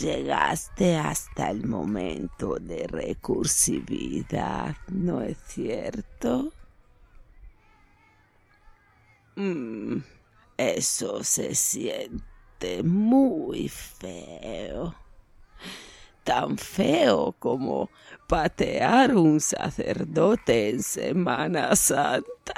Llegaste 0.00 0.96
hasta 0.96 1.50
el 1.50 1.66
momento 1.66 2.54
de 2.60 2.86
recursividad, 2.86 4.76
¿no 4.86 5.22
es 5.22 5.38
cierto? 5.48 6.52
Mm, 9.34 10.02
eso 10.56 11.24
se 11.24 11.56
siente 11.56 12.84
muy 12.84 13.68
feo. 13.68 15.07
Tan 16.28 16.58
feo 16.58 17.32
como 17.38 17.88
patear 18.26 19.16
un 19.16 19.40
sacerdote 19.40 20.68
en 20.68 20.82
Semana 20.82 21.74
Santa. 21.74 22.52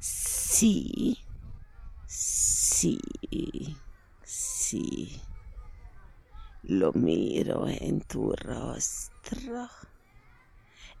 Sí, 0.00 1.18
sí, 2.06 2.98
sí. 4.24 5.20
Lo 6.62 6.94
miro 6.94 7.68
en 7.68 8.00
tu 8.00 8.32
rostro. 8.32 9.68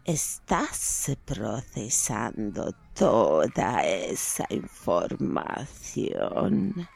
Estás 0.06 1.10
procesando 1.24 2.72
toda 2.94 3.84
esa 3.84 4.46
información, 4.50 6.88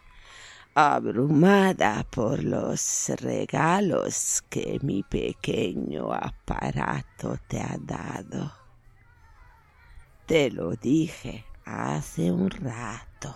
abrumada 0.77 2.07
por 2.09 2.45
los 2.45 3.11
regalos 3.21 4.45
que 4.49 4.79
mi 4.83 5.03
pequeño 5.03 6.13
aparato 6.13 7.37
te 7.49 7.61
ha 7.61 7.77
dado. 7.81 8.53
Te 10.25 10.53
lo 10.53 10.77
dije 10.77 11.45
hace 11.65 12.31
un 12.31 12.49
rato. 12.49 13.35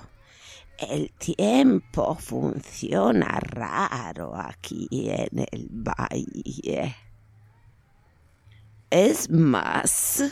El 0.79 1.11
tiempo 1.19 2.15
funciona 2.15 3.41
raro 3.41 4.37
aquí 4.37 4.87
en 4.93 5.45
el 5.51 5.69
valle. 5.69 6.95
Es 8.95 9.29
más, 9.29 10.23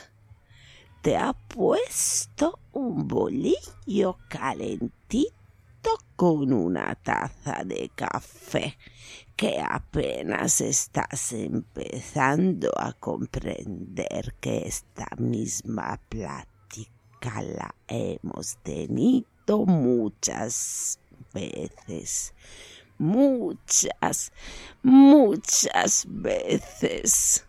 te 1.03 1.17
ha 1.17 1.33
puesto 1.33 2.61
un 2.71 3.09
bolillo 3.09 4.19
calentito 4.29 5.35
con 6.15 6.53
una 6.53 6.95
taza 6.95 7.65
de 7.65 7.91
café 7.93 8.79
que 9.35 9.61
apenas 9.61 10.61
estás 10.61 11.33
empezando 11.33 12.71
a 12.77 12.93
comprender 12.93 14.37
que 14.39 14.69
esta 14.69 15.09
misma 15.19 16.01
plática 16.09 17.43
la 17.43 17.75
hemos 17.89 18.59
tenido 18.63 19.67
muchas 19.67 21.01
veces. 21.35 22.33
Muchas, 22.97 24.31
muchas 24.85 26.07
veces 26.09 27.45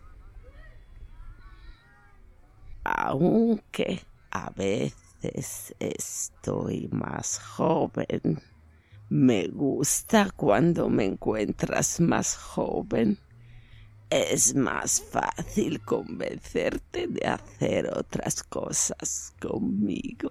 aunque 2.84 4.02
a 4.32 4.50
veces 4.52 5.74
estoy 5.80 6.90
más 6.92 7.40
joven. 7.40 8.42
Me 9.10 9.48
gusta 9.48 10.30
cuando 10.36 10.90
me 10.90 11.06
encuentras 11.06 12.00
más 12.00 12.36
joven. 12.36 13.20
Es 14.10 14.56
más 14.56 15.02
fácil 15.02 15.82
convencerte 15.84 17.08
de 17.08 17.28
hacer 17.28 17.90
otras 17.98 18.44
cosas 18.44 19.34
conmigo. 19.40 20.30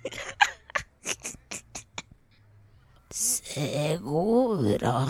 Seguro. 3.09 5.07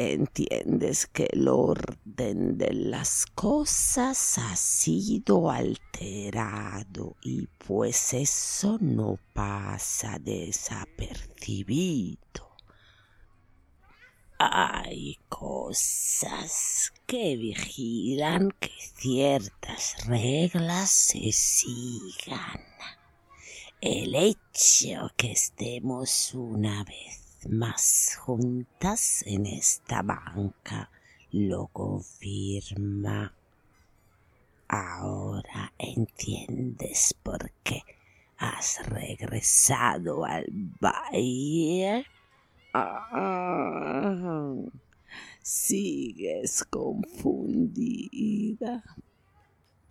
Entiendes 0.00 1.08
que 1.08 1.28
el 1.32 1.48
orden 1.48 2.56
de 2.56 2.72
las 2.72 3.26
cosas 3.34 4.38
ha 4.38 4.54
sido 4.54 5.50
alterado 5.50 7.16
y 7.20 7.48
pues 7.66 8.14
eso 8.14 8.78
no 8.80 9.18
pasa 9.32 10.20
desapercibido. 10.20 12.20
Hay 14.38 15.18
cosas 15.28 16.92
que 17.04 17.36
vigilan 17.36 18.52
que 18.60 18.70
ciertas 19.00 20.06
reglas 20.06 20.90
se 20.90 21.32
sigan. 21.32 22.62
El 23.80 24.14
hecho 24.14 25.10
que 25.16 25.32
estemos 25.32 26.34
una 26.34 26.84
vez 26.84 27.27
más 27.46 28.18
juntas 28.20 29.22
en 29.26 29.46
esta 29.46 30.02
banca 30.02 30.90
lo 31.30 31.68
confirma. 31.68 33.32
Ahora 34.68 35.72
entiendes 35.78 37.14
por 37.22 37.50
qué 37.62 37.82
has 38.38 38.86
regresado 38.86 40.24
al 40.24 40.46
valle. 40.80 42.04
Ah, 42.74 44.54
sigues 45.42 46.64
confundida. 46.64 48.04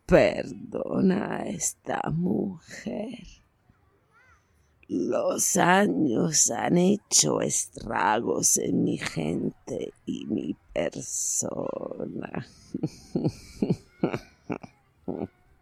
Perdona 0.05 1.37
a 1.37 1.47
esta 1.47 2.01
mujer. 2.11 3.46
Los 4.89 5.57
años 5.57 6.49
han 6.49 6.77
hecho 6.77 7.41
estragos 7.41 8.57
en 8.57 8.85
mi 8.85 8.97
gente 8.97 9.91
y 10.05 10.25
mi 10.27 10.55
persona. 10.73 12.47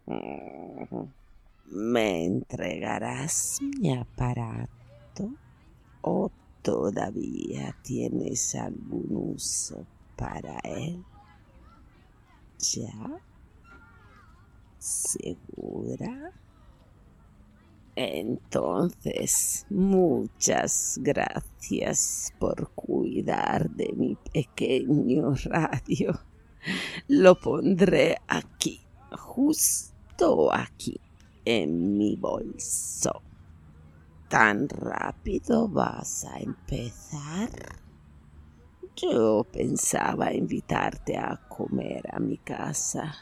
¿Me 1.66 2.26
entregarás 2.26 3.58
mi 3.62 3.98
aparato 3.98 5.32
o 6.02 6.30
todavía 6.62 7.76
tienes 7.82 8.54
algún 8.54 9.34
uso 9.34 9.88
para 10.16 10.60
él? 10.60 11.04
¿Ya? 12.60 13.20
¿Segura? 14.78 16.32
Entonces, 17.96 19.66
muchas 19.70 21.00
gracias 21.02 22.34
por 22.40 22.72
cuidar 22.72 23.70
de 23.70 23.94
mi 23.94 24.18
pequeño 24.34 25.34
radio. 25.46 26.20
Lo 27.08 27.40
pondré 27.40 28.18
aquí, 28.28 28.82
justo 29.12 30.52
aquí, 30.52 31.00
en 31.46 31.98
mi 31.98 32.18
bolso. 32.18 33.22
¿Tan 34.28 34.68
rápido 34.68 35.70
vas 35.70 36.26
a 36.26 36.40
empezar? 36.40 37.50
Yo 38.98 39.46
pensaba 39.52 40.34
invitarte 40.34 41.18
a 41.18 41.40
comer 41.48 42.04
a 42.12 42.20
mi 42.20 42.38
casa. 42.40 43.16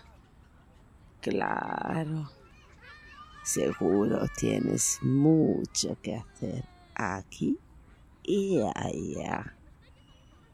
Claro. 1.21 2.43
Seguro 3.44 4.26
tienes 4.38 5.00
mucho 5.02 5.98
que 6.02 6.16
hacer 6.16 6.64
aquí 6.96 7.60
y 8.24 8.62
allá. 8.62 9.54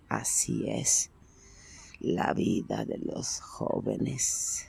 Así 0.09 0.67
es 0.67 1.11
la 1.99 2.33
vida 2.33 2.85
de 2.85 2.97
los 2.97 3.41
jóvenes. 3.41 4.65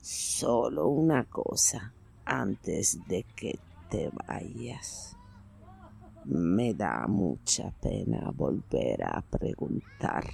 Solo 0.00 0.86
una 0.86 1.24
cosa 1.24 1.92
antes 2.24 3.00
de 3.08 3.24
que 3.34 3.58
te 3.90 4.10
vayas. 4.10 5.16
Me 6.26 6.74
da 6.74 7.08
mucha 7.08 7.72
pena 7.80 8.30
volver 8.30 9.02
a 9.02 9.20
preguntar. 9.22 10.30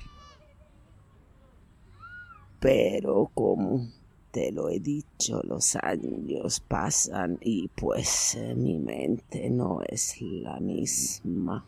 Pero 2.61 3.31
como 3.33 3.89
te 4.35 4.51
lo 4.51 4.69
he 4.69 4.81
dicho, 4.81 5.41
los 5.45 5.77
años 5.77 6.59
pasan 6.59 7.39
y 7.41 7.69
pues 7.69 8.35
eh, 8.35 8.57
mi 8.57 8.81
mente 8.81 9.49
no 9.49 9.81
es 9.87 10.21
la 10.21 10.59
misma. 10.59 11.65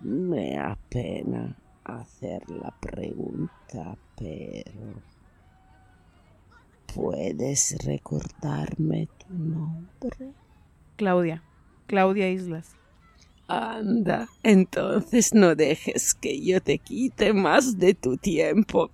Me 0.00 0.58
apena 0.58 1.56
hacer 1.84 2.50
la 2.50 2.74
pregunta, 2.80 3.96
pero 4.16 5.04
¿puedes 6.92 7.76
recordarme 7.84 9.08
tu 9.18 9.34
nombre? 9.34 10.32
Claudia, 10.96 11.44
Claudia 11.86 12.28
Islas. 12.28 12.74
Anda, 13.46 14.28
entonces 14.42 15.32
no 15.32 15.54
dejes 15.54 16.12
que 16.12 16.44
yo 16.44 16.60
te 16.60 16.78
quite 16.78 17.32
más 17.32 17.78
de 17.78 17.94
tu 17.94 18.16
tiempo. 18.16 18.90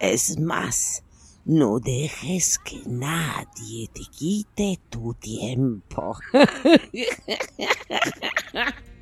Es 0.00 0.38
más, 0.38 1.02
no 1.44 1.78
dejes 1.78 2.58
que 2.58 2.80
nadie 2.86 3.88
te 3.92 4.00
quite 4.10 4.80
tu 4.90 5.14
tiempo. 5.14 6.16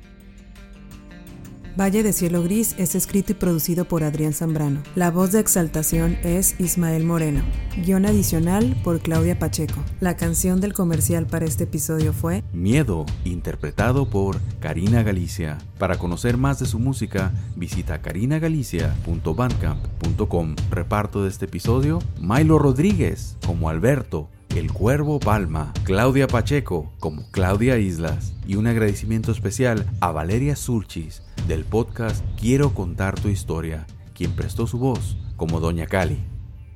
Valle 1.79 2.03
de 2.03 2.11
Cielo 2.13 2.43
Gris 2.43 2.75
es 2.77 2.93
escrito 2.93 3.31
y 3.31 3.35
producido 3.35 3.85
por 3.85 4.03
Adrián 4.03 4.33
Zambrano. 4.33 4.83
La 4.93 5.09
voz 5.09 5.31
de 5.31 5.39
exaltación 5.39 6.19
es 6.23 6.53
Ismael 6.59 7.03
Moreno. 7.03 7.41
Guión 7.83 8.05
adicional 8.05 8.79
por 8.83 8.99
Claudia 8.99 9.39
Pacheco. 9.39 9.83
La 9.99 10.15
canción 10.15 10.61
del 10.61 10.73
comercial 10.73 11.25
para 11.25 11.45
este 11.45 11.63
episodio 11.63 12.13
fue 12.13 12.43
Miedo, 12.53 13.07
interpretado 13.25 14.07
por 14.07 14.39
Karina 14.59 15.01
Galicia. 15.01 15.57
Para 15.79 15.97
conocer 15.97 16.37
más 16.37 16.59
de 16.59 16.67
su 16.67 16.77
música, 16.77 17.31
visita 17.55 18.03
carinagalicia.bandcamp.com. 18.03 20.55
Reparto 20.69 21.23
de 21.23 21.29
este 21.29 21.45
episodio, 21.45 21.97
Milo 22.21 22.59
Rodríguez 22.59 23.35
como 23.47 23.69
Alberto, 23.69 24.29
el 24.55 24.71
Cuervo 24.71 25.19
Palma, 25.19 25.73
Claudia 25.83 26.27
Pacheco 26.27 26.91
como 26.99 27.23
Claudia 27.31 27.79
Islas 27.79 28.35
y 28.45 28.55
un 28.55 28.67
agradecimiento 28.67 29.31
especial 29.31 29.85
a 29.99 30.11
Valeria 30.11 30.55
Sulchis 30.55 31.23
del 31.47 31.65
podcast 31.65 32.23
Quiero 32.39 32.73
contar 32.73 33.19
tu 33.19 33.29
historia, 33.29 33.87
quien 34.13 34.35
prestó 34.35 34.67
su 34.67 34.77
voz 34.77 35.17
como 35.37 35.59
Doña 35.59 35.87
Cali, 35.87 36.19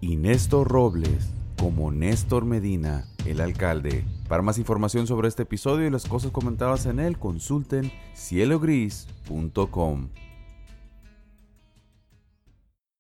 y 0.02 0.16
Néstor 0.16 0.68
Robles 0.68 1.30
como 1.60 1.92
Néstor 1.92 2.46
Medina, 2.46 3.06
el 3.26 3.42
alcalde. 3.42 4.06
Para 4.28 4.42
más 4.42 4.58
información 4.58 5.06
sobre 5.06 5.28
este 5.28 5.44
episodio 5.44 5.86
y 5.88 5.92
las 5.92 6.06
cosas 6.06 6.32
comentadas 6.32 6.88
en 6.88 7.00
él, 7.00 7.20
consulten 7.20 7.92
cielogris.com. 8.16 10.10